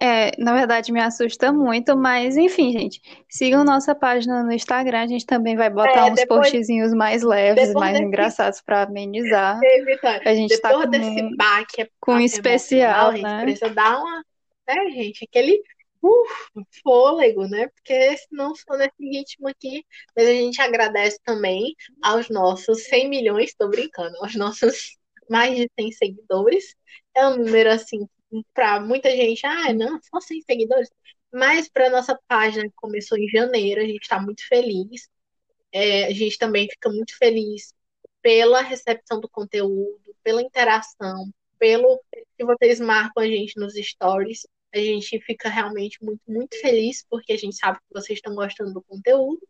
[0.02, 5.08] É, na verdade me assusta muito, mas enfim, gente, sigam nossa página no Instagram, a
[5.08, 9.60] gente também vai botar É, uns depois- postzinhos mais leves, mais desse- engraçados para amenizar.
[10.26, 13.42] A gente tá depois com desse baque com um especial, emocional, a gente né?
[13.44, 14.26] precisa dar uma,
[14.68, 15.62] né, gente, aquele
[16.84, 17.68] fôlego, né?
[17.68, 19.86] Porque senão só nesse ritmo aqui.
[20.16, 24.98] Mas a gente agradece também aos nossos 100 milhões, tô brincando, aos nossos
[25.30, 26.76] mais de 100 seguidores.
[27.16, 28.08] É um número assim,
[28.54, 30.90] para muita gente, ah, não, só 100 seguidores.
[31.32, 35.10] Mas para nossa página que começou em janeiro, a gente está muito feliz.
[35.72, 37.74] É, a gente também fica muito feliz
[38.22, 42.00] pela recepção do conteúdo, pela interação, pelo
[42.38, 44.48] que vocês marcam a gente nos stories.
[44.74, 48.74] A gente fica realmente muito, muito feliz porque a gente sabe que vocês estão gostando
[48.74, 49.42] do conteúdo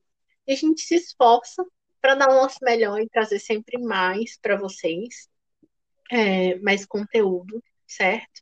[0.48, 1.66] e a gente se esforça
[2.02, 5.30] para dar o nosso melhor e trazer sempre mais para vocês,
[6.12, 8.42] é, mais conteúdo, certo?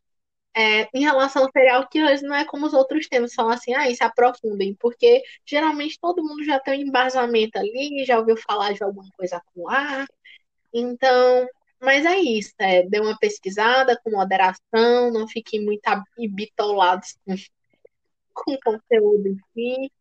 [0.56, 3.94] É, em relação ao serial killers, não é como os outros temas, falam assim, ah,
[3.94, 8.84] se aprofundem, porque geralmente todo mundo já tem um embasamento ali, já ouviu falar de
[8.84, 10.06] alguma coisa com A,
[10.74, 11.48] então,
[11.82, 15.82] mas é isso, é, dê uma pesquisada com moderação, não fiquem muito
[16.30, 17.36] bitolados com,
[18.34, 19.92] com o conteúdo em si.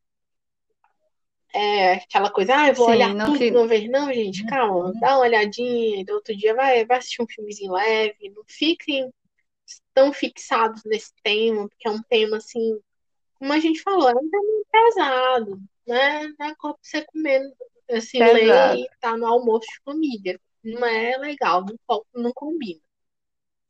[1.52, 3.90] É aquela coisa, ah, eu vou Sim, olhar não tudo de uma vez.
[3.90, 8.30] Não, gente, calma, dá uma olhadinha, do outro dia vai, vai assistir um filmezinho leve,
[8.30, 9.10] não fiquem
[10.00, 12.80] tão fixados nesse tema, porque é um tema assim,
[13.34, 16.34] como a gente falou, é um tema pesado, né?
[16.38, 17.42] Não é como você comer,
[17.90, 18.78] assim, Pesado.
[18.78, 20.40] ler e tá no almoço de família.
[20.64, 22.80] Não é legal, não, não combina.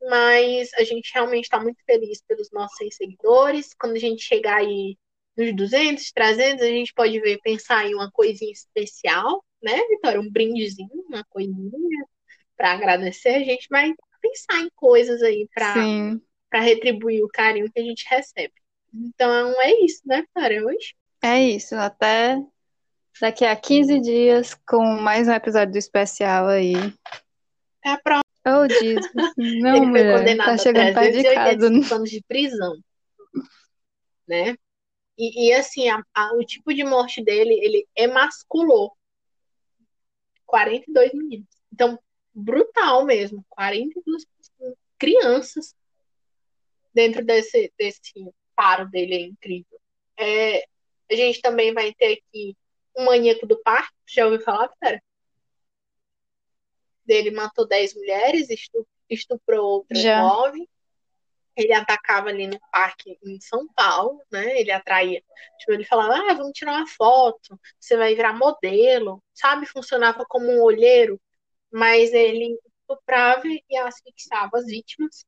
[0.03, 3.75] Mas a gente realmente está muito feliz pelos nossos 100 seguidores.
[3.75, 4.97] Quando a gente chegar aí
[5.37, 10.21] nos 200, 300, a gente pode ver, pensar em uma coisinha especial, né, Vitória?
[10.21, 12.07] Um brindezinho, uma coisinha
[12.57, 13.31] para agradecer.
[13.31, 15.75] A gente vai pensar em coisas aí para
[16.51, 18.53] para retribuir o carinho que a gente recebe.
[18.93, 20.65] Então é isso, né, Vitória?
[20.67, 20.95] Hoje.
[21.23, 21.75] é isso.
[21.77, 22.37] Até
[23.21, 26.75] daqui a 15 dias com mais um episódio do especial aí.
[26.75, 28.69] Até a próxima.
[28.69, 31.57] disse assim, não, ele foi mulher, condenado tá a chegando perto de casa.
[31.59, 32.77] 385 anos de prisão,
[34.27, 34.57] né?
[35.19, 38.93] E, e assim, a- a- o tipo de morte dele, ele emasculou
[40.47, 41.47] 42 meninos.
[41.73, 41.99] Então,
[42.35, 43.45] brutal mesmo.
[43.49, 44.27] 42
[44.99, 45.75] crianças
[46.93, 48.13] dentro desse, desse
[48.55, 49.81] paro dele, é incrível.
[50.19, 50.65] É,
[51.11, 52.57] a gente também vai ter aqui
[52.95, 55.03] o maníaco do parque, já ouviu falar, Vitória?
[57.05, 60.21] Dele matou 10 mulheres, estu- estuprou outras Já.
[60.21, 60.69] 9.
[61.57, 64.61] Ele atacava ali no parque em São Paulo, né?
[64.61, 65.23] Ele atraía.
[65.59, 69.67] Tipo, ele falava, ah, vamos tirar uma foto, você vai virar modelo, sabe?
[69.67, 71.21] Funcionava como um olheiro,
[71.71, 75.25] mas ele estuprava e asfixiava as vítimas.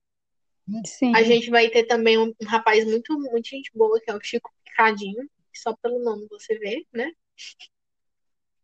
[0.87, 1.15] Sim.
[1.15, 4.21] A gente vai ter também um, um rapaz muito, muito gente boa, que é o
[4.21, 7.13] Chico Picadinho, só pelo nome você vê, né?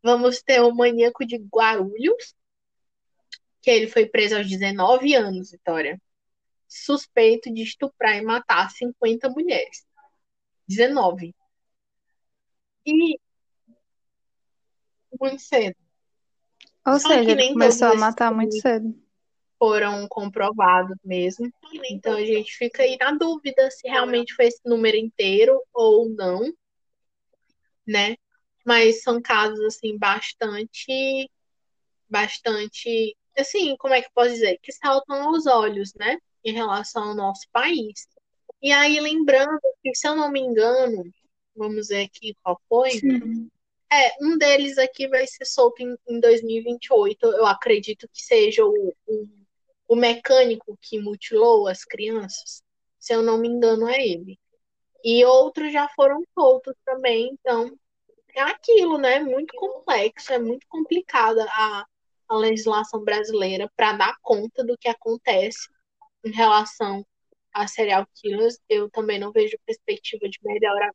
[0.02, 2.34] Vamos ter o maníaco de Guarulhos,
[3.60, 6.00] que ele foi preso aos 19 anos, Vitória.
[6.68, 9.86] Suspeito de estuprar e matar 50 mulheres.
[10.66, 11.34] 19.
[12.86, 13.18] E
[15.20, 15.76] muito cedo.
[16.86, 18.94] Ou Só que seja, ele nem começou a matar muito cedo.
[19.58, 21.52] foram comprovados mesmo.
[21.90, 26.52] Então a gente fica aí na dúvida se realmente foi esse número inteiro ou não,
[27.86, 28.16] né?
[28.64, 31.30] Mas são casos assim bastante
[32.08, 34.58] bastante assim, como é que eu posso dizer?
[34.62, 36.18] Que saltam aos olhos, né?
[36.44, 38.06] Em relação ao nosso país.
[38.60, 41.04] E aí lembrando que, se eu não me engano,
[41.54, 42.90] vamos ver aqui qual foi.
[42.90, 43.48] Sim.
[43.90, 47.26] É, um deles aqui vai ser solto em, em 2028.
[47.26, 49.28] Eu acredito que seja o, o,
[49.88, 52.62] o mecânico que mutilou as crianças.
[52.98, 54.38] Se eu não me engano, é ele.
[55.04, 57.30] E outros já foram soltos também.
[57.32, 57.72] Então,
[58.34, 59.20] é aquilo, né?
[59.20, 61.86] Muito complexo, é muito complicada a,
[62.28, 65.68] a legislação brasileira para dar conta do que acontece
[66.24, 67.04] em relação
[67.52, 68.58] a serial killers.
[68.68, 70.86] Eu também não vejo perspectiva de melhora,